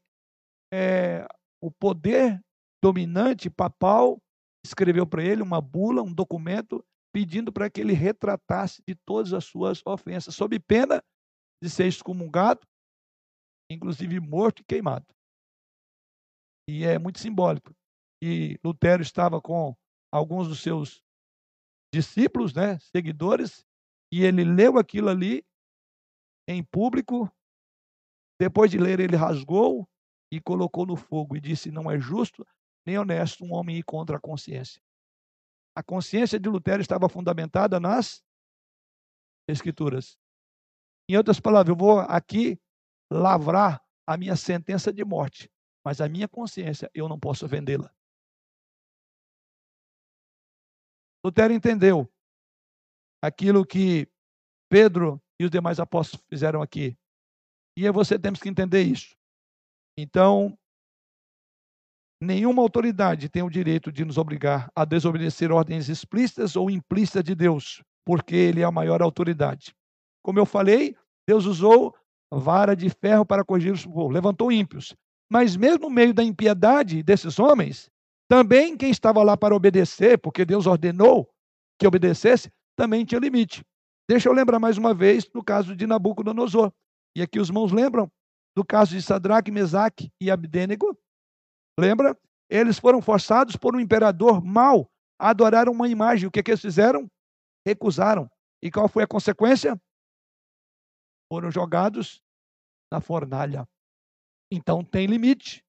[0.73, 1.27] é,
[1.61, 2.41] o poder
[2.83, 4.21] dominante papal
[4.65, 9.45] escreveu para ele uma bula, um documento, pedindo para que ele retratasse de todas as
[9.45, 11.03] suas ofensas, sob pena
[11.63, 12.61] de ser excomungado,
[13.71, 15.07] inclusive morto e queimado.
[16.69, 17.75] E é muito simbólico.
[18.23, 19.75] E Lutero estava com
[20.13, 21.03] alguns dos seus
[21.93, 23.65] discípulos, né, seguidores,
[24.13, 25.43] e ele leu aquilo ali
[26.47, 27.31] em público.
[28.39, 29.89] Depois de ler, ele rasgou
[30.31, 32.47] e colocou no fogo e disse: Não é justo
[32.87, 34.83] nem honesto um homem ir contra a consciência.
[35.77, 38.23] A consciência de Lutero estava fundamentada nas
[39.49, 40.19] Escrituras.
[41.09, 42.61] Em outras palavras, eu vou aqui
[43.11, 45.51] lavrar a minha sentença de morte,
[45.85, 47.93] mas a minha consciência eu não posso vendê-la.
[51.25, 52.09] Lutero entendeu
[53.23, 54.09] aquilo que
[54.69, 56.97] Pedro e os demais apóstolos fizeram aqui.
[57.77, 59.17] E você temos que entender isso.
[59.97, 60.57] Então,
[62.21, 67.35] nenhuma autoridade tem o direito de nos obrigar a desobedecer ordens explícitas ou implícitas de
[67.35, 69.75] Deus, porque Ele é a maior autoridade.
[70.23, 71.95] Como eu falei, Deus usou
[72.31, 74.95] vara de ferro para corrigir os povos, levantou ímpios.
[75.31, 77.91] Mas mesmo no meio da impiedade desses homens,
[78.29, 81.29] também quem estava lá para obedecer, porque Deus ordenou
[81.79, 83.63] que obedecesse, também tinha limite.
[84.09, 86.73] Deixa eu lembrar mais uma vez no caso de Nabucodonosor.
[87.17, 88.11] E aqui os mãos lembram
[88.57, 90.99] do caso de Sadraque, Mesaque e Abdênego.
[91.79, 92.19] Lembra?
[92.51, 96.27] Eles foram forçados por um imperador mau a adorar uma imagem.
[96.27, 97.07] O que, que eles fizeram?
[97.67, 98.29] Recusaram.
[98.63, 99.79] E qual foi a consequência?
[101.31, 102.23] foram jogados
[102.91, 103.69] na fornalha.
[104.51, 105.65] Então tem limite.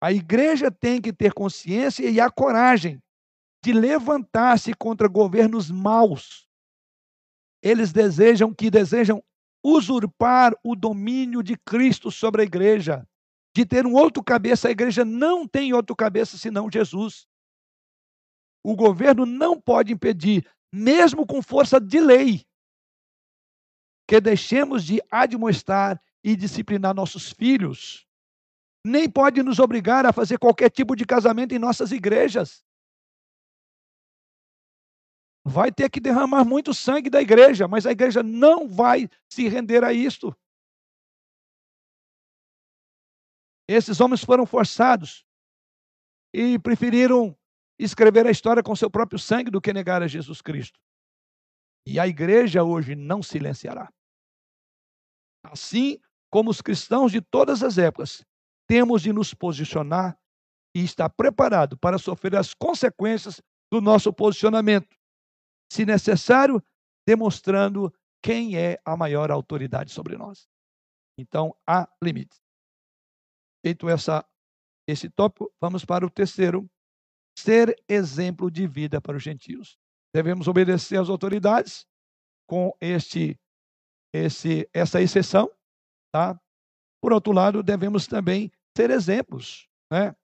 [0.00, 3.00] A igreja tem que ter consciência e a coragem
[3.64, 6.46] de levantar-se contra governos maus.
[7.62, 9.22] Eles desejam que desejam
[9.64, 13.04] usurpar o domínio de Cristo sobre a igreja,
[13.54, 14.68] de ter um outro cabeça.
[14.68, 17.26] A igreja não tem outro cabeça senão Jesus.
[18.62, 22.44] O governo não pode impedir, mesmo com força de lei,
[24.08, 28.06] que deixemos de admoestar e disciplinar nossos filhos.
[28.86, 32.64] Nem pode nos obrigar a fazer qualquer tipo de casamento em nossas igrejas.
[35.44, 39.82] Vai ter que derramar muito sangue da igreja, mas a igreja não vai se render
[39.82, 40.32] a isto.
[43.68, 45.26] Esses homens foram forçados
[46.32, 47.36] e preferiram
[47.76, 50.78] escrever a história com seu próprio sangue do que negar a Jesus Cristo.
[51.84, 53.92] E a igreja hoje não silenciará.
[55.44, 55.98] Assim
[56.30, 58.24] como os cristãos de todas as épocas,
[58.68, 60.18] temos de nos posicionar
[60.74, 63.40] e estar preparado para sofrer as consequências
[63.72, 64.96] do nosso posicionamento,
[65.72, 66.62] se necessário,
[67.06, 67.92] demonstrando
[68.22, 70.48] quem é a maior autoridade sobre nós.
[71.18, 72.38] Então, há limites.
[73.64, 74.24] Feito essa,
[74.88, 76.68] esse tópico, vamos para o terceiro:
[77.38, 79.78] ser exemplo de vida para os gentios.
[80.14, 81.86] Devemos obedecer às autoridades
[82.48, 83.38] com este
[84.14, 85.50] esse, essa exceção,
[86.12, 86.40] tá?
[87.02, 90.14] Por outro lado, devemos também ser exemplos, né?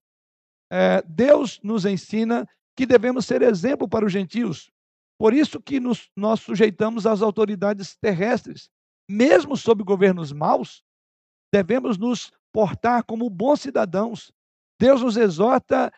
[0.70, 4.70] É, Deus nos ensina que devemos ser exemplo para os gentios.
[5.18, 8.70] Por isso que nos, nós sujeitamos às autoridades terrestres.
[9.08, 10.82] Mesmo sob governos maus,
[11.52, 14.32] devemos nos portar como bons cidadãos.
[14.80, 15.92] Deus nos exorta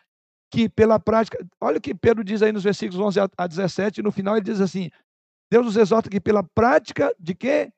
[0.51, 4.11] que pela prática, olha o que Pedro diz aí nos versículos 11 a 17, no
[4.11, 4.89] final ele diz assim:
[5.49, 7.71] Deus nos exorta que pela prática de quê?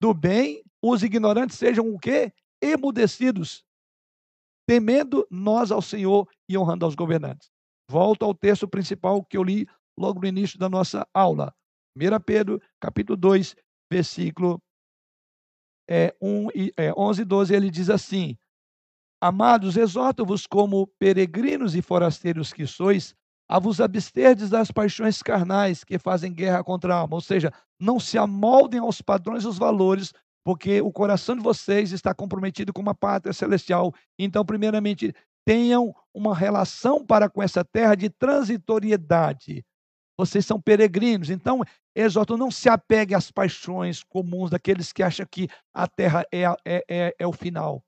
[0.00, 2.32] Do bem, os ignorantes sejam o quê?
[2.60, 3.64] Emudecidos,
[4.70, 7.50] temendo nós ao Senhor e honrando aos governantes.
[7.90, 9.66] Volto ao texto principal que eu li
[9.98, 11.52] logo no início da nossa aula.
[11.96, 13.56] 1 Pedro, capítulo 2,
[13.90, 14.62] versículo
[15.90, 18.36] é, 1 e, é, 11 e 12, ele diz assim:
[19.20, 23.12] Amados, exorto-vos como peregrinos e forasteiros que sois,
[23.48, 27.16] a vos absterdes das paixões carnais que fazem guerra contra a alma.
[27.16, 30.12] Ou seja, não se amoldem aos padrões dos valores,
[30.44, 33.94] porque o coração de vocês está comprometido com uma pátria celestial.
[34.18, 35.14] Então, primeiramente,
[35.44, 39.64] tenham uma relação para com essa terra de transitoriedade.
[40.18, 41.30] Vocês são peregrinos.
[41.30, 41.62] Então,
[41.94, 46.84] exorto, não se apegue às paixões comuns daqueles que acham que a terra é, é,
[46.88, 47.82] é, é o final.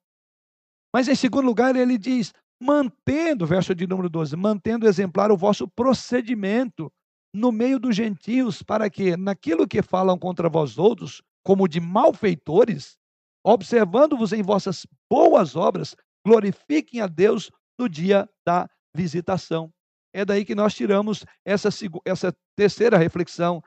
[0.94, 5.66] Mas, em segundo lugar, ele diz: mantendo, verso de número 12, mantendo exemplar o vosso
[5.68, 6.92] procedimento
[7.34, 12.97] no meio dos gentios, para que, naquilo que falam contra vós outros, como de malfeitores,
[13.45, 19.72] observando-vos em vossas boas obras, glorifiquem a Deus no dia da visitação.
[20.14, 21.68] É daí que nós tiramos essa,
[22.05, 23.62] essa terceira reflexão.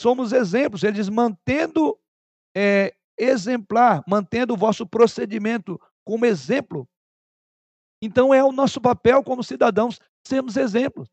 [0.00, 1.98] Somos exemplos, ele diz, mantendo
[2.56, 6.88] é, exemplar, mantendo o vosso procedimento como exemplo
[8.02, 11.08] então é o nosso papel como cidadãos sermos exemplos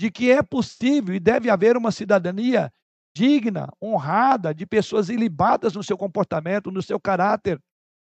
[0.00, 2.72] de que é possível e deve haver uma cidadania
[3.14, 7.60] digna, honrada, de pessoas ilibadas no seu comportamento, no seu caráter,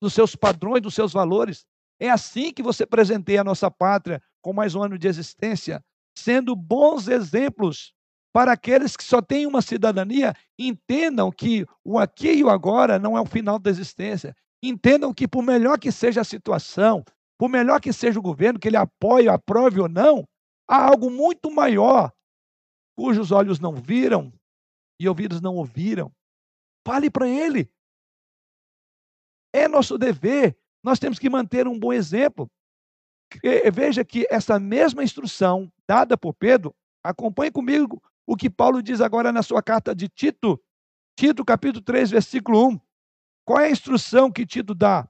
[0.01, 1.64] nos seus padrões, nos seus valores.
[2.01, 5.82] É assim que você presenteia a nossa pátria com mais um ano de existência,
[6.16, 7.94] sendo bons exemplos
[8.32, 13.16] para aqueles que só têm uma cidadania, entendam que o aqui e o agora não
[13.16, 14.36] é o final da existência.
[14.62, 17.03] Entendam que, por melhor que seja a situação,
[17.38, 20.28] por melhor que seja o governo, que ele apoie, aprove ou não,
[20.68, 22.12] há algo muito maior,
[22.94, 24.30] cujos olhos não viram
[24.99, 26.12] e ouvidos não ouviram.
[26.86, 27.70] Fale para ele.
[29.53, 30.57] É nosso dever.
[30.82, 32.51] Nós temos que manter um bom exemplo.
[33.72, 39.32] Veja que essa mesma instrução dada por Pedro, acompanhe comigo o que Paulo diz agora
[39.32, 40.61] na sua carta de Tito,
[41.18, 42.80] Tito capítulo 3, versículo 1.
[43.44, 45.09] Qual é a instrução que Tito dá?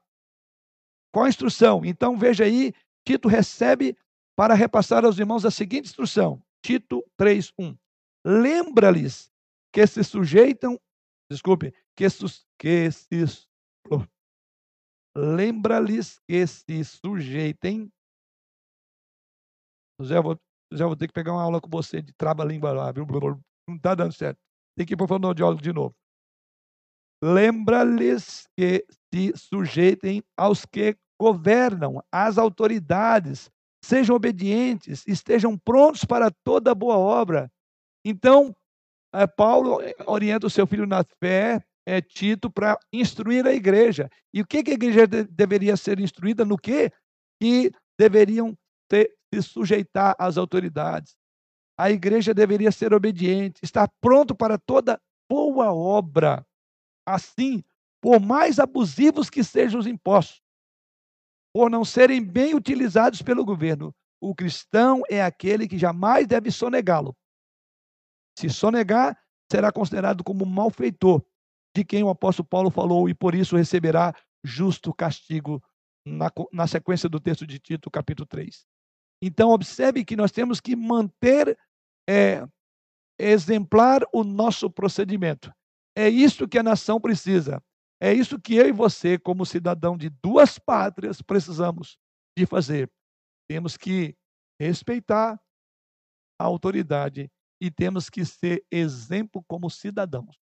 [1.12, 1.84] Qual a instrução?
[1.84, 2.72] Então veja aí,
[3.06, 3.96] Tito recebe
[4.34, 6.42] para repassar aos irmãos a seguinte instrução.
[6.62, 7.76] Tito 3:1.
[8.24, 9.30] Lembra-lhes
[9.76, 10.80] que se sujeitam,
[11.30, 13.26] desculpe, que, sus, que se
[15.14, 17.92] lembra-lhes que se sujeitem.
[20.00, 20.40] Já vou,
[20.72, 23.06] já vou ter que pegar uma aula com você de trava-língua lá, viu?
[23.68, 24.38] Não está dando certo.
[24.78, 25.94] Tem que ir para o fonoaudiólogo de novo.
[27.22, 33.50] Lembra-lhes que se sujeitem aos que governam, as autoridades,
[33.84, 37.52] sejam obedientes, estejam prontos para toda boa obra.
[38.02, 38.56] Então,
[39.12, 44.10] é, Paulo orienta o seu filho na fé, é, Tito, para instruir a igreja.
[44.34, 46.44] E o que, que a igreja de, deveria ser instruída?
[46.44, 46.90] No que?
[47.40, 48.56] Que deveriam
[48.88, 51.16] ter, se sujeitar às autoridades.
[51.78, 55.00] A igreja deveria ser obediente, estar pronto para toda
[55.30, 56.44] boa obra.
[57.06, 57.62] Assim,
[58.00, 60.42] por mais abusivos que sejam os impostos,
[61.54, 63.94] por não serem bem utilizados pelo governo.
[64.20, 67.16] O cristão é aquele que jamais deve sonegá-lo.
[68.38, 69.18] Se sonegar,
[69.50, 71.24] será considerado como malfeitor,
[71.74, 74.14] de quem o apóstolo Paulo falou, e por isso receberá
[74.44, 75.62] justo castigo
[76.06, 78.66] na, na sequência do texto de Tito, capítulo 3.
[79.22, 81.58] Então, observe que nós temos que manter
[82.08, 82.46] é,
[83.18, 85.52] exemplar o nosso procedimento.
[85.96, 87.62] É isso que a nação precisa.
[88.00, 91.98] É isso que eu e você, como cidadão de duas pátrias, precisamos
[92.36, 92.90] de fazer.
[93.48, 94.14] Temos que
[94.60, 95.40] respeitar
[96.38, 97.30] a autoridade
[97.60, 100.36] e temos que ser exemplo como cidadãos.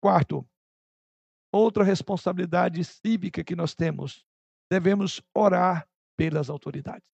[0.00, 0.48] Quarto,
[1.52, 4.24] outra responsabilidade cívica que nós temos,
[4.70, 7.10] devemos orar pelas autoridades.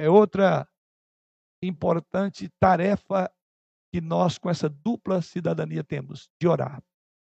[0.00, 0.68] É outra
[1.62, 3.30] importante tarefa
[3.92, 6.82] que nós, com essa dupla cidadania, temos de orar.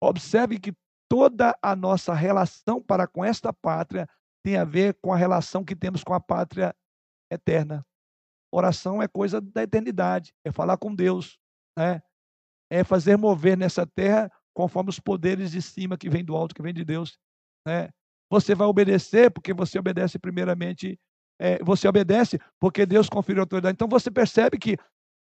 [0.02, 0.74] Observe que
[1.10, 4.08] toda a nossa relação para com esta pátria
[4.44, 6.76] tem a ver com a relação que temos com a pátria
[7.32, 7.86] eterna.
[8.52, 11.38] Oração é coisa da eternidade, é falar com Deus,
[11.78, 12.02] né?
[12.70, 16.62] é fazer mover nessa terra conforme os poderes de cima que vem do alto, que
[16.62, 17.18] vem de Deus.
[17.66, 17.90] Né?
[18.30, 21.00] Você vai obedecer porque você obedece primeiramente,
[21.40, 23.74] é, você obedece porque Deus conferiu autoridade.
[23.74, 24.78] Então você percebe que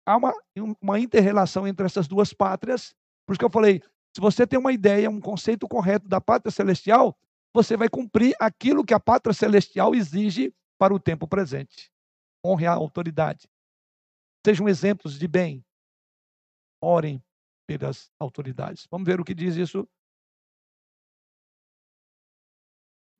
[0.06, 0.34] há uma,
[0.82, 2.96] uma inter-relação entre essas duas pátrias.
[3.26, 3.82] Por isso que eu falei,
[4.16, 7.18] se você tem uma ideia, um conceito correto da pátria celestial,
[7.54, 11.92] você vai cumprir aquilo que a pátria celestial exige para o tempo presente.
[12.46, 13.50] Honre a autoridade.
[14.46, 15.66] Sejam exemplos de bem.
[16.80, 17.24] Orem
[17.68, 18.88] pelas autoridades.
[18.92, 19.88] Vamos ver o que diz isso.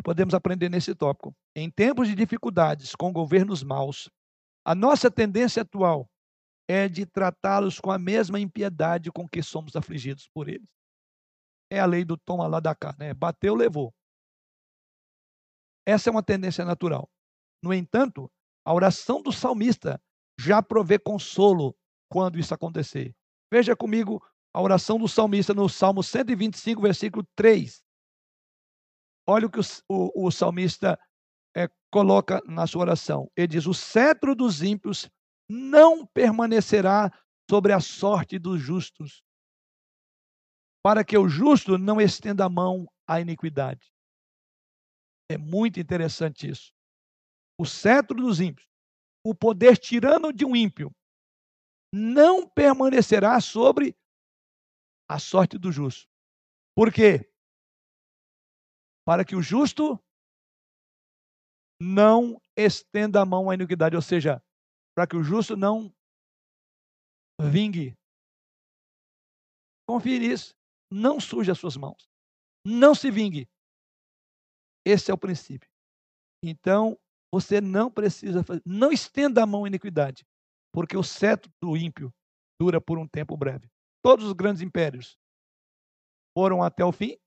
[0.04, 1.36] Podemos aprender nesse tópico.
[1.56, 4.08] Em tempos de dificuldades com governos maus,
[4.64, 6.08] a nossa tendência atual
[6.68, 10.68] é de tratá-los com a mesma impiedade com que somos afligidos por eles.
[11.72, 13.16] É a lei do toma lá da cá, né?
[13.16, 13.92] Bateu, levou.
[15.88, 17.10] Essa é uma tendência natural.
[17.64, 18.32] No entanto,
[18.66, 20.02] a oração do salmista
[20.40, 21.78] já provê consolo
[22.10, 23.16] quando isso acontecer.
[23.52, 24.22] Veja comigo
[24.54, 27.84] a oração do salmista no Salmo 125, versículo 3.
[29.28, 31.00] Olha o que o, o, o salmista
[31.56, 33.32] é, coloca na sua oração.
[33.36, 35.10] Ele diz: O cetro dos ímpios
[35.50, 37.12] não permanecerá
[37.50, 39.24] sobre a sorte dos justos,
[40.84, 43.94] para que o justo não estenda a mão à iniquidade.
[45.30, 46.75] É muito interessante isso.
[47.58, 48.68] O cetro dos ímpios,
[49.24, 50.94] o poder tirano de um ímpio,
[51.94, 53.98] não permanecerá sobre
[55.10, 56.10] a sorte do justo.
[56.76, 57.32] Por quê?
[59.06, 59.98] Para que o justo
[61.80, 64.44] não estenda a mão à iniquidade, ou seja,
[64.96, 65.94] para que o justo não
[67.40, 67.96] vingue.
[69.88, 70.56] Confie nisso.
[70.92, 72.10] Não suje as suas mãos.
[72.66, 73.48] Não se vingue.
[74.86, 75.70] Esse é o princípio.
[76.44, 76.98] Então,
[77.36, 80.26] você não precisa fazer, não estenda a mão à iniquidade,
[80.72, 82.10] porque o cetro do ímpio
[82.58, 83.70] dura por um tempo breve.
[84.02, 85.20] Todos os grandes impérios
[86.34, 87.18] foram até o fim,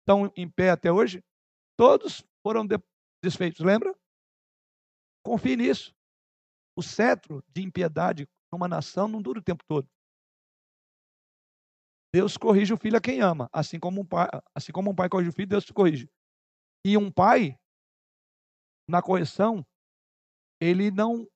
[0.00, 1.20] estão em pé até hoje,
[1.76, 2.64] todos foram
[3.20, 3.92] desfeitos, lembra?
[5.24, 5.92] Confie nisso.
[6.76, 9.90] O cetro de impiedade numa nação não dura o tempo todo.
[12.14, 15.08] Deus corrige o filho a quem ama, assim como um pai, assim como um pai
[15.08, 16.08] corrige o filho, Deus te corrige.
[16.84, 17.58] E um pai,
[18.88, 19.66] na correção,
[20.60, 21.26] ele não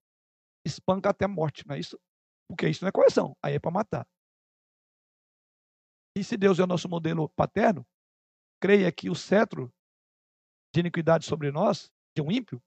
[0.64, 1.98] espanca até a morte, não é isso?
[2.48, 4.06] Porque isso não é correção, aí é para matar.
[6.16, 7.86] E se Deus é o nosso modelo paterno,
[8.60, 9.72] creia que o cetro
[10.74, 12.62] de iniquidade sobre nós, de um ímpio,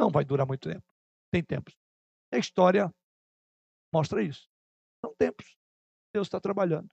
[0.00, 0.86] não vai durar muito tempo.
[1.30, 1.76] Tem tempos.
[2.32, 2.92] A história
[3.92, 4.48] mostra isso.
[5.04, 5.56] São tempos.
[6.12, 6.90] Deus está trabalhando.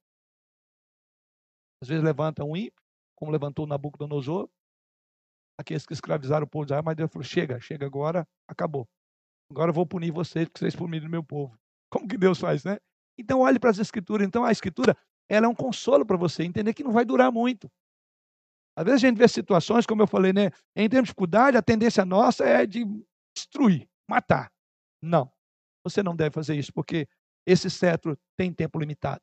[1.82, 2.84] Às vezes levanta um ímpio,
[3.16, 4.50] como levantou Nabucodonosor,
[5.58, 8.88] aqueles que escravizaram o povo de Israel, mas Deus falou: chega, chega agora, acabou.
[9.49, 11.58] Agora eu vou punir vocês, porque vocês puniram meu povo.
[11.91, 12.78] Como que Deus faz, né?
[13.18, 14.28] Então olhe para as escrituras.
[14.28, 14.97] Então a escritura,
[15.30, 17.72] ela é um consolo para você, entender que não vai durar muito.
[18.78, 20.51] Às vezes a gente vê situações, como eu falei, né?
[20.76, 22.84] Em termos de dificuldade, a tendência nossa é de
[23.36, 24.51] destruir, matar.
[25.01, 25.32] Não.
[25.86, 27.08] Você não deve fazer isso, porque
[27.47, 29.22] esse cetro tem tempo limitado.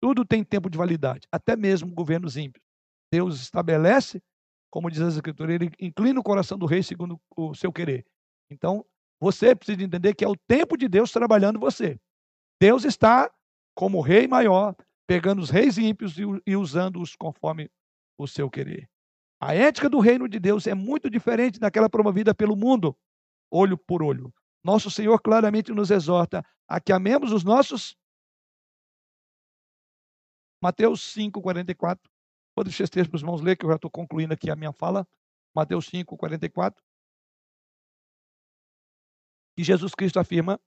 [0.00, 2.64] Tudo tem tempo de validade, até mesmo governos ímpios.
[3.12, 4.22] Deus estabelece,
[4.70, 8.06] como diz a Escritura, ele inclina o coração do rei segundo o seu querer.
[8.48, 8.84] Então,
[9.18, 12.00] você precisa entender que é o tempo de Deus trabalhando você.
[12.60, 13.30] Deus está,
[13.74, 14.74] como rei maior,
[15.06, 16.16] pegando os reis ímpios
[16.46, 17.70] e usando-os conforme
[18.16, 18.88] o seu querer.
[19.40, 22.96] A ética do reino de Deus é muito diferente daquela promovida pelo mundo,
[23.50, 24.32] olho por olho.
[24.62, 27.96] Nosso Senhor claramente nos exorta a que amemos os nossos.
[30.62, 32.10] Mateus 5, 44.
[32.56, 34.56] Vou deixar esse texto para os irmãos ler, que eu já estou concluindo aqui a
[34.56, 35.06] minha fala.
[35.54, 36.82] Mateus 5, 44.
[39.56, 40.60] E Jesus Cristo afirma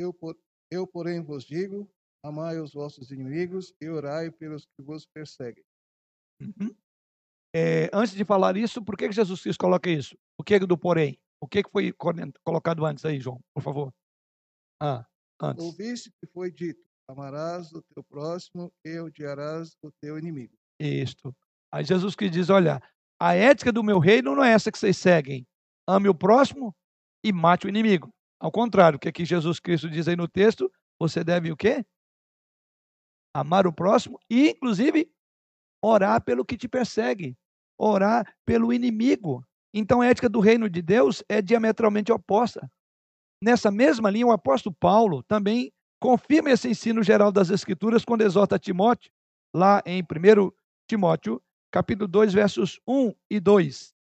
[0.00, 0.16] Eu,
[0.70, 1.86] eu, porém, vos digo:
[2.24, 5.62] amai os vossos inimigos e orai pelos que vos perseguem.
[6.40, 6.74] Uhum.
[7.54, 10.16] É, antes de falar isso, por que, que Jesus Cristo coloca isso?
[10.38, 11.18] O que do porém?
[11.40, 11.92] O que, que foi
[12.44, 13.40] colocado antes aí, João?
[13.54, 13.92] Por favor.
[14.80, 15.04] Ah,
[15.42, 15.64] antes.
[15.64, 20.54] Ouviste que foi dito: amarás o teu próximo e odiarás o teu inimigo.
[20.78, 21.34] Isto.
[21.72, 22.80] Aí Jesus que diz: olha,
[23.20, 25.46] a ética do meu reino não é essa que vocês seguem.
[25.88, 26.74] Ame o próximo
[27.24, 28.14] e mate o inimigo.
[28.38, 31.84] Ao contrário, o que aqui Jesus Cristo diz aí no texto, você deve o quê?
[33.34, 35.12] Amar o próximo e, inclusive,
[35.82, 37.36] orar pelo que te persegue,
[37.80, 39.42] orar pelo inimigo.
[39.72, 42.70] Então, a ética do reino de Deus é diametralmente oposta.
[43.42, 48.58] Nessa mesma linha, o apóstolo Paulo também confirma esse ensino geral das Escrituras quando exorta
[48.58, 49.10] Timóteo,
[49.54, 50.50] lá em 1
[50.88, 53.94] Timóteo, capítulo 2, versos 1 e 2.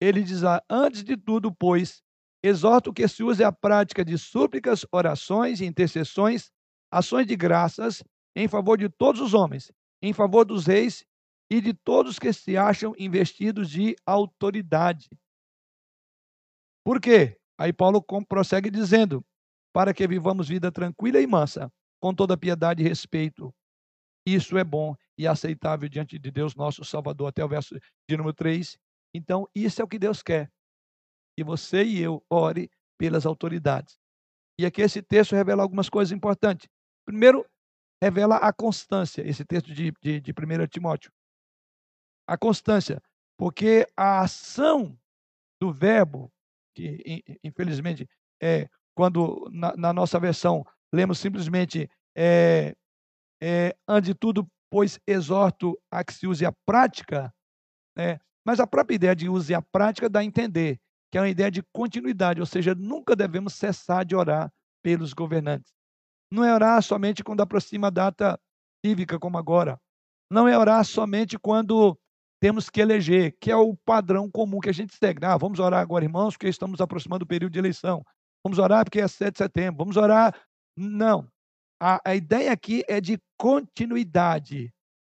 [0.00, 2.02] Ele diz lá: Antes de tudo, pois,
[2.42, 6.50] exorto que se use a prática de súplicas, orações intercessões,
[6.92, 8.02] ações de graças
[8.36, 11.04] em favor de todos os homens, em favor dos reis
[11.50, 15.08] e de todos que se acham investidos de autoridade.
[16.84, 17.38] Por quê?
[17.58, 19.24] Aí Paulo prossegue dizendo:
[19.72, 21.70] para que vivamos vida tranquila e mansa,
[22.00, 23.52] com toda piedade e respeito.
[24.26, 27.78] Isso é bom e aceitável diante de Deus, nosso Salvador, até o verso
[28.08, 28.78] de número 3.
[29.14, 30.50] Então, isso é o que Deus quer
[31.36, 33.98] que você e eu ore pelas autoridades.
[34.58, 36.68] E aqui esse texto revela algumas coisas importantes.
[37.06, 37.46] Primeiro,
[38.02, 41.10] revela a constância, esse texto de, de, de 1 Timóteo.
[42.30, 43.02] A constância,
[43.36, 44.96] porque a ação
[45.60, 46.32] do verbo,
[46.76, 48.08] que infelizmente
[48.40, 50.64] é quando na, na nossa versão
[50.94, 52.76] lemos simplesmente é,
[53.42, 57.34] é, ante tudo, pois exorto a que se use a prática,
[57.96, 58.20] né?
[58.46, 60.78] mas a própria ideia de use a prática dá a entender
[61.10, 64.52] que é uma ideia de continuidade, ou seja, nunca devemos cessar de orar
[64.84, 65.72] pelos governantes.
[66.32, 68.40] Não é orar somente quando aproxima a data
[68.86, 69.80] cívica, como agora.
[70.30, 71.98] Não é orar somente quando
[72.40, 75.24] temos que eleger, que é o padrão comum que a gente segue.
[75.24, 78.02] Ah, vamos orar agora, irmãos, porque estamos aproximando do período de eleição.
[78.42, 79.78] Vamos orar porque é 7 de setembro.
[79.78, 80.34] Vamos orar.
[80.76, 81.28] Não.
[81.80, 84.72] A, a ideia aqui é de continuidade.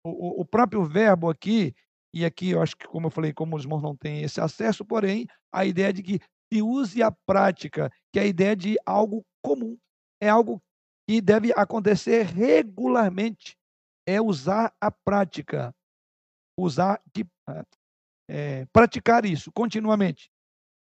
[0.04, 1.74] O, o, o próprio verbo aqui,
[2.14, 4.82] e aqui eu acho que, como eu falei, como os irmãos não têm esse acesso,
[4.82, 6.20] porém, a ideia de que
[6.52, 9.76] se use a prática, que é a ideia de algo comum.
[10.22, 10.60] É algo
[11.08, 13.56] que deve acontecer regularmente.
[14.06, 15.74] É usar a prática.
[16.60, 17.26] Usar, de,
[18.28, 20.30] é, praticar isso continuamente.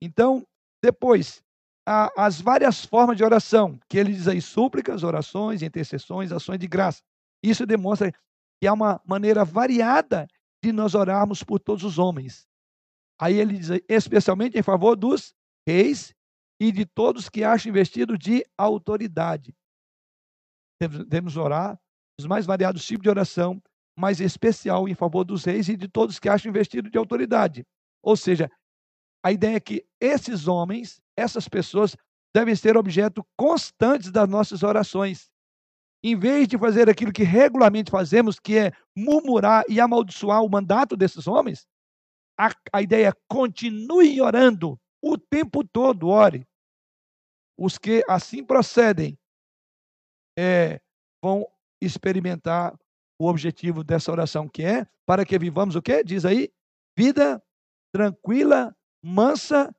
[0.01, 0.45] Então,
[0.83, 1.43] depois,
[1.87, 6.67] a, as várias formas de oração, que ele diz aí, súplicas, orações, intercessões, ações de
[6.67, 7.01] graça.
[7.43, 8.11] Isso demonstra
[8.61, 10.27] que há uma maneira variada
[10.63, 12.47] de nós orarmos por todos os homens.
[13.19, 15.33] Aí ele diz, especialmente em favor dos
[15.67, 16.13] reis
[16.59, 19.55] e de todos que acham investido de autoridade.
[20.81, 21.79] Devemos orar
[22.19, 23.61] os mais variados tipos de oração,
[23.99, 27.67] mas especial em favor dos reis e de todos que acham investido de autoridade.
[28.01, 28.49] Ou seja,
[29.21, 31.97] a ideia é que esses homens, essas pessoas,
[32.33, 35.29] devem ser objeto constantes das nossas orações.
[36.01, 40.95] Em vez de fazer aquilo que regularmente fazemos, que é murmurar e amaldiçoar o mandato
[40.95, 41.67] desses homens,
[42.39, 46.47] a, a ideia é continue orando o tempo todo, ore.
[47.57, 49.19] Os que assim procedem
[50.37, 50.79] é,
[51.21, 51.45] vão
[51.81, 52.79] experimentar
[53.19, 56.03] o objetivo dessa oração, que é para que vivamos o quê?
[56.03, 56.49] Diz aí,
[56.97, 57.43] vida
[57.91, 59.75] tranquila, mansa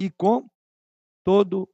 [0.00, 0.48] e com
[1.24, 1.68] todo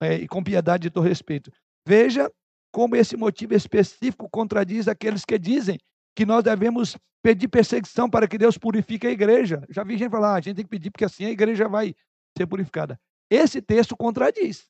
[0.00, 1.50] é, e com piedade e todo respeito.
[1.86, 2.30] Veja
[2.72, 5.78] como esse motivo específico contradiz aqueles que dizem
[6.16, 9.64] que nós devemos pedir perseguição para que Deus purifique a igreja.
[9.70, 11.94] Já vi gente falar, ah, a gente tem que pedir porque assim a igreja vai
[12.36, 12.98] ser purificada.
[13.30, 14.68] Esse texto contradiz.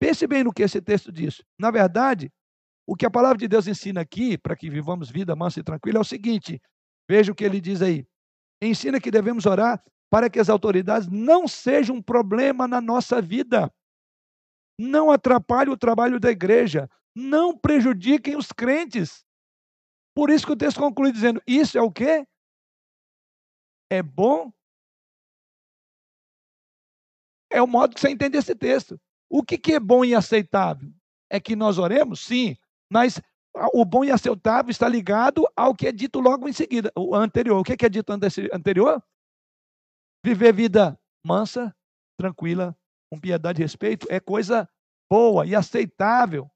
[0.00, 1.42] Pense bem no que esse texto diz.
[1.58, 2.30] Na verdade,
[2.86, 5.98] o que a palavra de Deus ensina aqui, para que vivamos vida mansa e tranquila,
[5.98, 6.60] é o seguinte:
[7.10, 8.06] veja o que ele diz aí.
[8.62, 13.72] Ensina que devemos orar para que as autoridades não sejam um problema na nossa vida.
[14.78, 16.88] Não atrapalhem o trabalho da igreja.
[17.14, 19.24] Não prejudiquem os crentes.
[20.14, 22.26] Por isso que o texto conclui dizendo: Isso é o quê?
[23.90, 24.52] É bom?
[27.50, 29.00] É o modo que você entende esse texto.
[29.28, 30.92] O que, que é bom e aceitável?
[31.30, 32.20] É que nós oremos?
[32.20, 32.56] Sim,
[32.90, 33.20] mas
[33.72, 37.58] o bom e aceitável está ligado ao que é dito logo em seguida, o anterior.
[37.58, 38.12] O que é dito
[38.52, 39.02] anterior?
[40.24, 41.74] Viver vida mansa,
[42.18, 42.76] tranquila,
[43.10, 44.68] com piedade e respeito é coisa
[45.10, 46.50] boa e aceitável.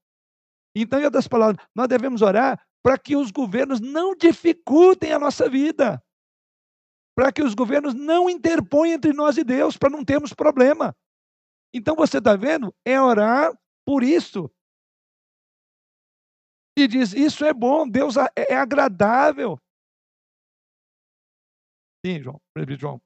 [0.75, 5.49] Então, em outras palavras, nós devemos orar para que os governos não dificultem a nossa
[5.49, 6.01] vida,
[7.15, 10.95] para que os governos não interponham entre nós e Deus, para não termos problema.
[11.73, 12.73] Então, você está vendo?
[12.85, 13.53] É orar
[13.85, 14.51] por isso.
[16.77, 19.57] E diz: Isso é bom, Deus é, é agradável.
[22.05, 22.41] Sim, João,
[22.77, 23.01] João.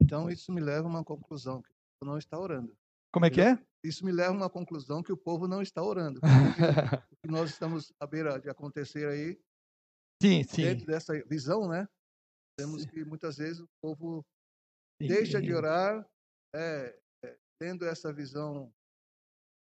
[0.00, 1.70] Então, isso me leva a uma conclusão, que
[2.02, 2.76] o não está orando.
[3.12, 3.58] Como é que é?
[3.84, 6.20] Isso me leva a uma conclusão que o povo não está orando.
[7.12, 9.38] o que nós estamos à beira de acontecer aí,
[10.22, 10.62] sim, sim.
[10.62, 11.86] dentro dessa visão, né?
[12.56, 14.24] Temos que muitas vezes o povo
[15.00, 15.08] sim.
[15.08, 16.06] deixa de orar,
[16.54, 18.72] é, é, tendo essa visão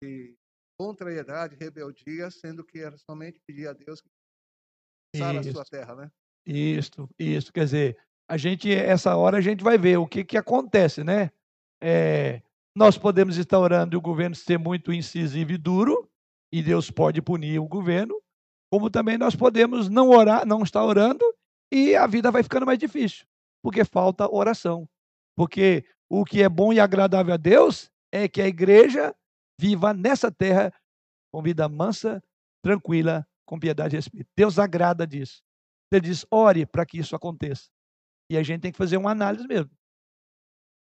[0.03, 0.35] de
[0.79, 6.11] contrariedade, rebeldia, sendo que era somente pedir a Deus que a sua terra, né?
[6.47, 7.53] Isso, isso.
[7.53, 7.99] Quer dizer,
[8.29, 11.31] a gente, essa hora a gente vai ver o que, que acontece, né?
[11.83, 12.43] É,
[12.77, 16.09] nós podemos estar orando e o governo ser muito incisivo e duro,
[16.53, 18.21] e Deus pode punir o governo,
[18.71, 21.25] como também nós podemos não orar, não estar orando,
[21.73, 23.27] e a vida vai ficando mais difícil,
[23.63, 24.89] porque falta oração.
[25.37, 29.15] Porque o que é bom e agradável a Deus é que a igreja
[29.59, 30.73] viva nessa terra
[31.33, 32.23] com vida mansa,
[32.63, 34.31] tranquila, com piedade e respeito.
[34.37, 35.43] Deus agrada disso.
[35.93, 37.69] Ele diz: ore para que isso aconteça.
[38.31, 39.71] E a gente tem que fazer uma análise mesmo.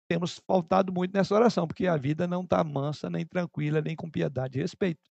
[0.09, 4.11] Temos faltado muito nessa oração, porque a vida não está mansa, nem tranquila, nem com
[4.11, 5.03] piedade e respeito.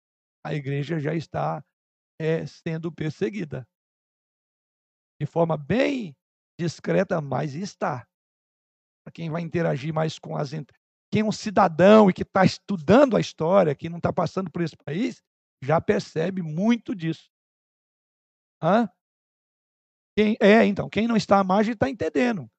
[0.46, 1.64] A igreja já está
[2.20, 3.68] é, sendo perseguida.
[5.20, 6.16] De forma bem
[6.60, 8.08] discreta, mas está.
[9.04, 10.52] Para quem vai interagir mais com as.
[11.14, 14.64] Quem é um cidadão e que está estudando a história, que não está passando por
[14.64, 15.22] esse país,
[15.62, 17.30] já percebe muito disso.
[18.60, 18.90] Hã?
[20.18, 22.50] Quem, é, então, quem não está à margem está entendendo.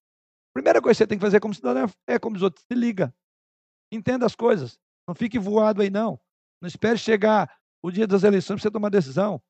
[0.55, 3.13] Primeira coisa que você tem que fazer como cidadão é como os outros se liga.
[3.91, 4.79] Entenda as coisas.
[5.09, 6.21] Não fique voado aí, não.
[6.63, 7.53] Não espere chegar
[7.83, 9.43] o dia das eleições para você tomar decisão.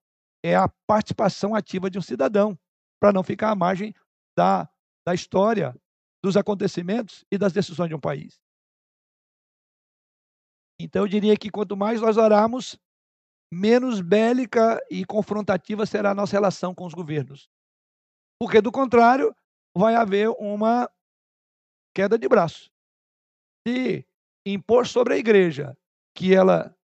[0.42, 2.58] É a participação ativa de um cidadão,
[2.98, 3.94] para não ficar à margem
[4.34, 4.66] da,
[5.06, 5.78] da história,
[6.24, 8.42] dos acontecimentos e das decisões de um país.
[10.80, 12.78] Então, eu diria que quanto mais nós orarmos,
[13.52, 17.48] menos bélica e confrontativa será a nossa relação com os governos.
[18.40, 19.34] Porque, do contrário,
[19.76, 20.90] vai haver uma
[21.94, 22.70] queda de braço.
[23.66, 24.06] Se
[24.44, 25.76] impor sobre a igreja
[26.14, 26.76] que ela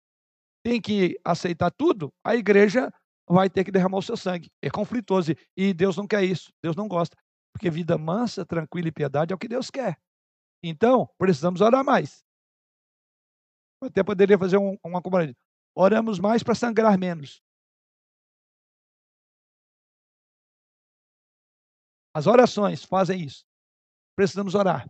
[0.63, 2.93] tem que aceitar tudo, a igreja
[3.27, 4.51] vai ter que derramar o seu sangue.
[4.61, 5.33] É conflitoso.
[5.55, 6.51] E Deus não quer isso.
[6.63, 7.17] Deus não gosta.
[7.53, 9.97] Porque vida mansa, tranquila e piedade é o que Deus quer.
[10.63, 12.23] Então, precisamos orar mais.
[13.81, 15.35] Eu até poderia fazer um, uma comparação.
[15.75, 17.41] Oramos mais para sangrar menos.
[22.13, 23.45] As orações fazem isso.
[24.15, 24.89] Precisamos orar.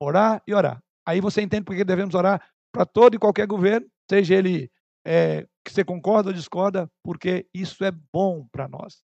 [0.00, 0.82] Orar e orar.
[1.06, 4.70] Aí você entende por que devemos orar para todo e qualquer governo, seja ele
[5.06, 9.02] é, que você concorda ou discorda, porque isso é bom para nós.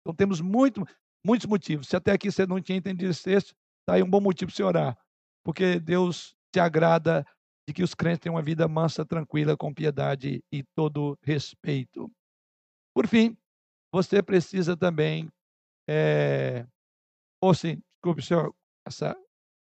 [0.00, 0.84] Então temos muito,
[1.24, 1.88] muitos motivos.
[1.88, 4.56] Se até aqui você não tinha entendido esse texto, está aí um bom motivo para
[4.56, 4.98] você orar.
[5.42, 7.26] Porque Deus se agrada
[7.66, 12.10] de que os crentes tenham uma vida mansa, tranquila, com piedade e todo respeito.
[12.94, 13.36] Por fim,
[13.92, 15.30] você precisa também
[15.88, 16.66] é,
[17.40, 18.54] ou sim, desculpe, senhor,
[18.86, 19.16] essa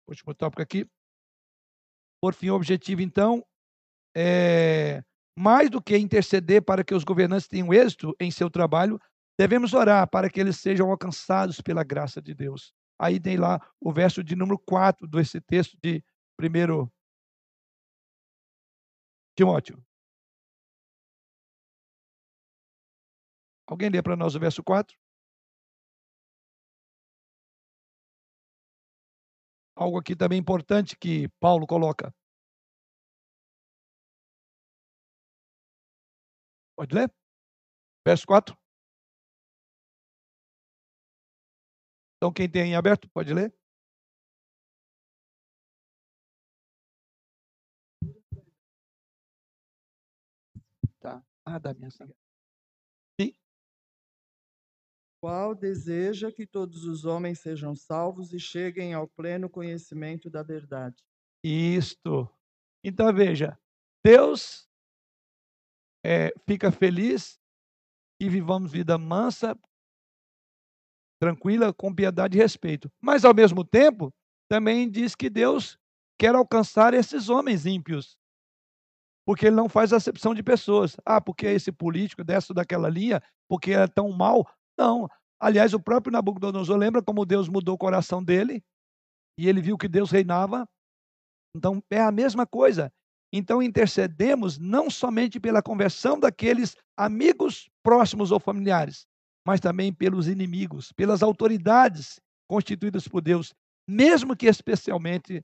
[0.09, 0.87] último tópico aqui.
[2.21, 3.45] Por fim, o objetivo, então,
[4.15, 5.03] é
[5.39, 9.01] mais do que interceder para que os governantes tenham êxito em seu trabalho,
[9.39, 12.75] devemos orar para que eles sejam alcançados pela graça de Deus.
[12.99, 16.05] Aí tem lá o verso de número 4 desse texto de
[16.39, 16.91] 1
[19.41, 19.83] Timóteo.
[23.67, 24.99] Alguém lê para nós o verso 4?
[29.75, 32.15] algo aqui também importante que Paulo coloca.
[36.77, 37.11] Pode ler?
[38.07, 38.55] Verso 4.
[42.17, 43.60] Então, quem tem em aberto, pode ler.
[51.01, 51.25] Tá.
[51.45, 53.35] Ah, minha Sim
[55.21, 60.97] qual deseja que todos os homens sejam salvos e cheguem ao pleno conhecimento da verdade.
[61.45, 62.29] Isto.
[62.83, 63.59] Então veja,
[64.05, 64.67] Deus
[66.05, 67.39] é, fica feliz
[68.19, 69.55] que vivamos vida mansa,
[71.21, 72.91] tranquila, com piedade e respeito.
[73.01, 74.11] Mas ao mesmo tempo,
[74.49, 75.79] também diz que Deus
[76.19, 78.19] quer alcançar esses homens ímpios.
[79.27, 80.97] Porque ele não faz acepção de pessoas.
[81.05, 84.49] Ah, porque esse político dessa daquela linha, porque é tão mal.
[84.79, 85.09] Não.
[85.39, 88.63] Aliás, o próprio Nabucodonosor lembra como Deus mudou o coração dele
[89.39, 90.69] e ele viu que Deus reinava.
[91.57, 92.93] Então, é a mesma coisa.
[93.33, 99.07] Então, intercedemos não somente pela conversão daqueles amigos próximos ou familiares,
[99.47, 103.55] mas também pelos inimigos, pelas autoridades constituídas por Deus,
[103.89, 105.43] mesmo que especialmente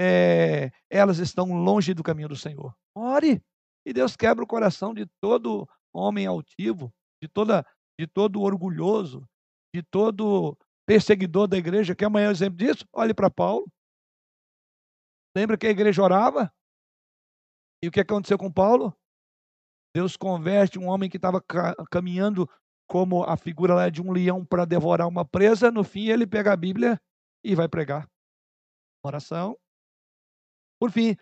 [0.00, 2.72] é, elas estão longe do caminho do Senhor.
[2.94, 3.42] Ore,
[3.84, 7.66] e Deus quebra o coração de todo homem altivo, de toda
[7.98, 9.28] de todo orgulhoso,
[9.74, 10.56] de todo
[10.86, 11.96] perseguidor da igreja.
[11.96, 12.86] Quer amanhã é um exemplo disso?
[12.92, 13.66] Olhe para Paulo.
[15.36, 16.52] Lembra que a igreja orava?
[17.82, 18.96] E o que aconteceu com Paulo?
[19.92, 21.42] Deus converte um homem que estava
[21.90, 22.48] caminhando
[22.88, 25.72] como a figura lá de um leão para devorar uma presa.
[25.72, 27.00] No fim, ele pega a Bíblia
[27.42, 28.08] e vai pregar.
[29.04, 29.58] Oração.
[30.78, 31.16] Por fim,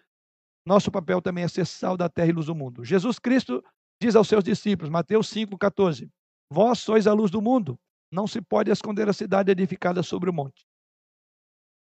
[0.67, 2.85] nosso papel também é ser sal da terra e luz do mundo.
[2.85, 3.65] Jesus Cristo
[4.01, 6.11] diz aos seus discípulos, Mateus 5,14:
[6.51, 7.79] Vós sois a luz do mundo.
[8.13, 10.67] Não se pode esconder a cidade edificada sobre o monte.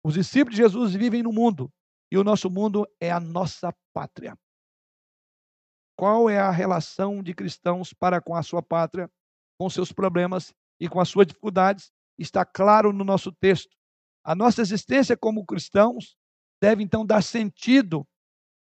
[0.04, 1.72] Os discípulos de Jesus vivem no mundo
[2.10, 4.36] e o nosso mundo é a nossa pátria.
[5.96, 9.10] Qual é a relação de cristãos para com a sua pátria,
[9.58, 11.92] com seus problemas e com as suas dificuldades?
[12.18, 13.76] Está claro no nosso texto.
[14.24, 16.16] A nossa existência como cristãos
[16.60, 18.06] deve então dar sentido,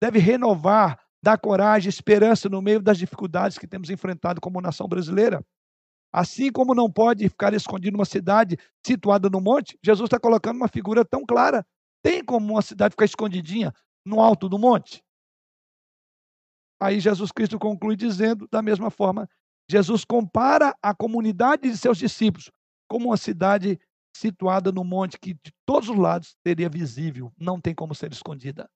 [0.02, 5.44] deve renovar, dar coragem, esperança no meio das dificuldades que temos enfrentado como nação brasileira.
[6.12, 10.68] Assim como não pode ficar escondido numa cidade situada no monte, Jesus está colocando uma
[10.68, 11.66] figura tão clara.
[12.04, 13.74] Tem como uma cidade ficar escondidinha
[14.06, 15.02] no alto do monte?
[16.80, 19.28] Aí Jesus Cristo conclui dizendo, da mesma forma,
[19.70, 22.52] Jesus compara a comunidade de seus discípulos
[22.88, 23.80] como uma cidade
[24.14, 28.70] situada no monte que de todos os lados seria visível, não tem como ser escondida.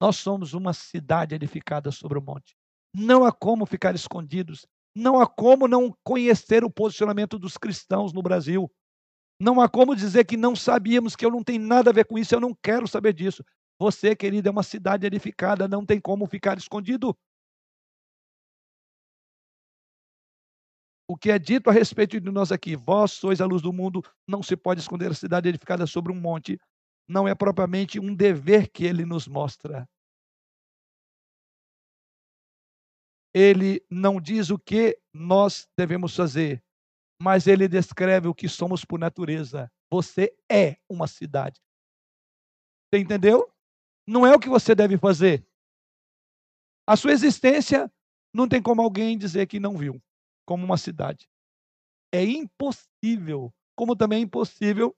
[0.00, 2.54] Nós somos uma cidade edificada sobre o monte.
[2.94, 4.66] Não há como ficar escondidos.
[4.94, 8.70] Não há como não conhecer o posicionamento dos cristãos no Brasil.
[9.38, 12.18] Não há como dizer que não sabíamos, que eu não tenho nada a ver com
[12.18, 13.44] isso, eu não quero saber disso.
[13.78, 17.14] Você, querido, é uma cidade edificada, não tem como ficar escondido.
[21.08, 24.02] O que é dito a respeito de nós aqui, vós sois a luz do mundo,
[24.26, 26.58] não se pode esconder a cidade edificada sobre um monte,
[27.08, 29.88] não é propriamente um dever que ele nos mostra.
[33.32, 36.64] Ele não diz o que nós devemos fazer,
[37.20, 39.70] mas ele descreve o que somos por natureza.
[39.90, 41.60] Você é uma cidade.
[42.88, 43.52] Você entendeu?
[44.08, 45.46] Não é o que você deve fazer.
[46.88, 47.92] A sua existência
[48.34, 50.00] não tem como alguém dizer que não viu,
[50.46, 51.28] como uma cidade.
[52.12, 54.96] É impossível, como também é impossível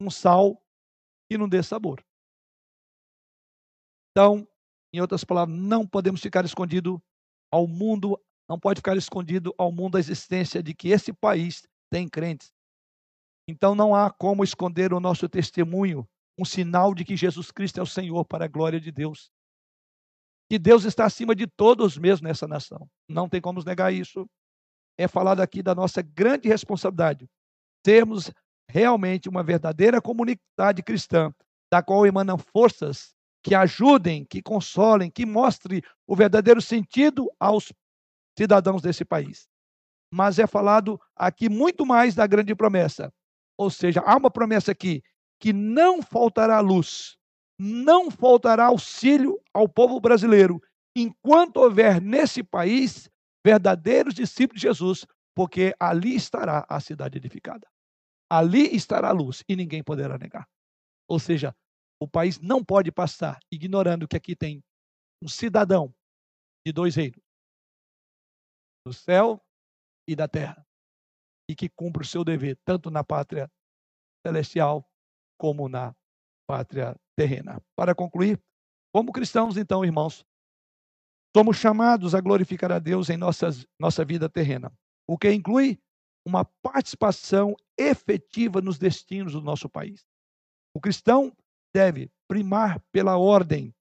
[0.00, 0.62] um sal
[1.28, 2.02] que não dê sabor.
[4.12, 4.48] Então,
[4.94, 7.02] em outras palavras, não podemos ficar escondido
[7.52, 8.18] ao mundo
[8.50, 12.52] não pode ficar escondido ao mundo a existência de que esse país tem crentes.
[13.48, 16.04] Então não há como esconder o nosso testemunho,
[16.36, 19.30] um sinal de que Jesus Cristo é o Senhor para a glória de Deus.
[20.50, 22.90] Que Deus está acima de todos mesmo nessa nação.
[23.08, 24.28] Não tem como negar isso.
[25.00, 27.26] É falado aqui da nossa grande responsabilidade,
[27.82, 28.30] termos
[28.68, 31.32] realmente uma verdadeira comunidade cristã,
[31.72, 37.72] da qual emanam forças que ajudem, que consolem, que mostrem o verdadeiro sentido aos
[38.38, 39.48] cidadãos desse país.
[40.12, 43.10] Mas é falado aqui muito mais da grande promessa.
[43.56, 45.02] Ou seja, há uma promessa aqui
[45.40, 47.16] que não faltará luz,
[47.58, 50.62] não faltará auxílio ao povo brasileiro,
[50.94, 53.08] enquanto houver nesse país
[53.44, 57.66] verdadeiros discípulos de Jesus, porque ali estará a cidade edificada.
[58.30, 60.48] Ali estará a luz e ninguém poderá negar.
[61.08, 61.54] Ou seja,
[62.00, 64.62] o país não pode passar ignorando que aqui tem
[65.22, 65.94] um cidadão
[66.66, 67.20] de dois reinos
[68.86, 69.40] do céu
[70.08, 70.66] e da terra,
[71.48, 73.50] e que cumpre o seu dever, tanto na pátria
[74.26, 74.88] celestial
[75.38, 75.94] como na
[76.48, 77.60] pátria terrena.
[77.76, 78.40] Para concluir,
[78.92, 80.24] como cristãos, então, irmãos,
[81.36, 84.72] somos chamados a glorificar a Deus em nossas, nossa vida terrena,
[85.06, 85.80] o que inclui
[86.26, 90.04] uma participação efetiva nos destinos do nosso país.
[90.74, 91.34] O cristão
[91.74, 93.74] deve primar pela ordem,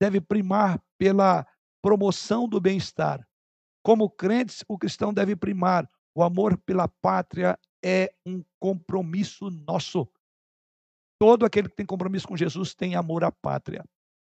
[0.00, 1.46] deve primar pela
[1.82, 3.26] promoção do bem-estar,
[3.84, 5.88] como crentes, o cristão deve primar.
[6.14, 10.08] O amor pela pátria é um compromisso nosso.
[11.20, 13.84] Todo aquele que tem compromisso com Jesus tem amor à pátria.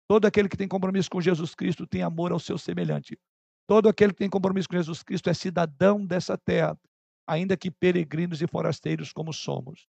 [0.08, 3.18] Todo aquele que tem compromisso com Jesus Cristo tem amor ao seu semelhante.
[3.66, 6.78] Todo aquele que tem compromisso com Jesus Cristo é cidadão dessa terra,
[7.26, 9.88] ainda que peregrinos e forasteiros como somos.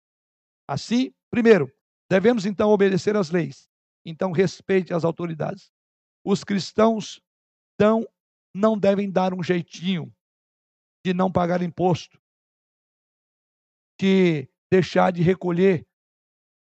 [0.67, 1.71] Assim, primeiro,
[2.09, 3.69] devemos então obedecer às leis.
[4.03, 5.71] Então, respeite as autoridades.
[6.23, 7.21] Os cristãos
[7.79, 8.07] dão
[8.55, 10.11] não devem dar um jeitinho
[11.05, 12.19] de não pagar imposto,
[13.99, 15.85] de deixar de recolher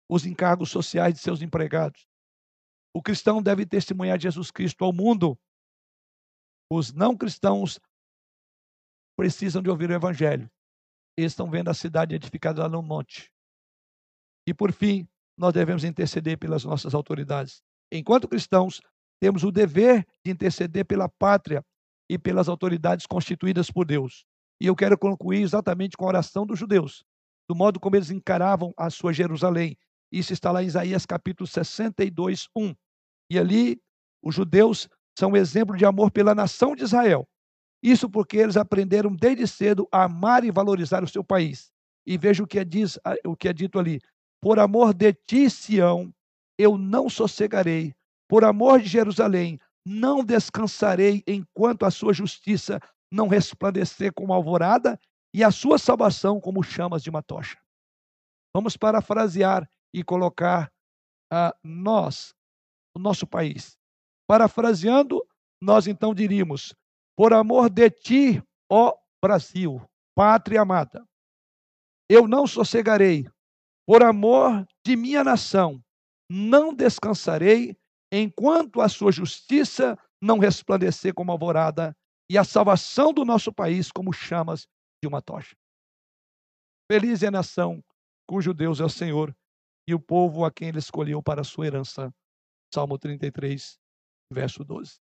[0.08, 2.06] os encargos sociais de seus empregados.
[2.96, 5.38] O cristão deve testemunhar Jesus Cristo ao mundo.
[6.72, 7.78] Os não cristãos
[9.14, 10.50] precisam de ouvir o evangelho.
[11.14, 13.30] Eles estão vendo a cidade edificada lá no monte.
[14.48, 15.06] E por fim,
[15.36, 17.62] nós devemos interceder pelas nossas autoridades.
[17.92, 18.80] Enquanto cristãos,
[19.20, 21.62] temos o dever de interceder pela pátria
[22.08, 24.24] e pelas autoridades constituídas por Deus.
[24.58, 27.04] E eu quero concluir exatamente com a oração dos judeus,
[27.46, 29.76] do modo como eles encaravam a sua Jerusalém.
[30.10, 32.74] Isso está lá em Isaías capítulo 62, 1.
[33.30, 33.80] E ali
[34.22, 34.88] os judeus
[35.18, 37.28] são um exemplo de amor pela nação de Israel.
[37.82, 41.70] Isso porque eles aprenderam desde cedo a amar e valorizar o seu país.
[42.06, 44.00] E veja o que é, diz, o que é dito ali.
[44.40, 46.12] Por amor de ti, Sião,
[46.58, 47.94] eu não sossegarei.
[48.28, 52.80] Por amor de Jerusalém, não descansarei enquanto a sua justiça
[53.12, 54.98] não resplandecer como alvorada
[55.32, 57.56] e a sua salvação como chamas de uma tocha.
[58.54, 60.72] Vamos parafrasear e colocar
[61.30, 62.34] a uh, nós,
[62.96, 63.76] o nosso país.
[64.26, 65.24] Parafraseando,
[65.62, 66.74] nós então diríamos:
[67.16, 69.80] Por amor de ti, ó Brasil,
[70.14, 71.04] pátria amada,
[72.08, 73.26] eu não sossegarei,
[73.86, 75.82] por amor de minha nação,
[76.30, 77.76] não descansarei
[78.12, 81.96] enquanto a sua justiça não resplandecer como alvorada
[82.30, 84.66] e a salvação do nosso país como chamas
[85.02, 85.56] de uma tocha.
[86.90, 87.82] Feliz é a nação
[88.28, 89.34] cujo Deus é o Senhor
[89.88, 92.12] e o povo a quem ele escolheu para a sua herança.
[92.72, 93.78] Salmo 33,
[94.32, 94.98] verso 12.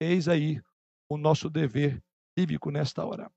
[0.00, 0.60] Eis aí
[1.08, 2.02] o nosso dever
[2.38, 3.30] cívico nesta hora.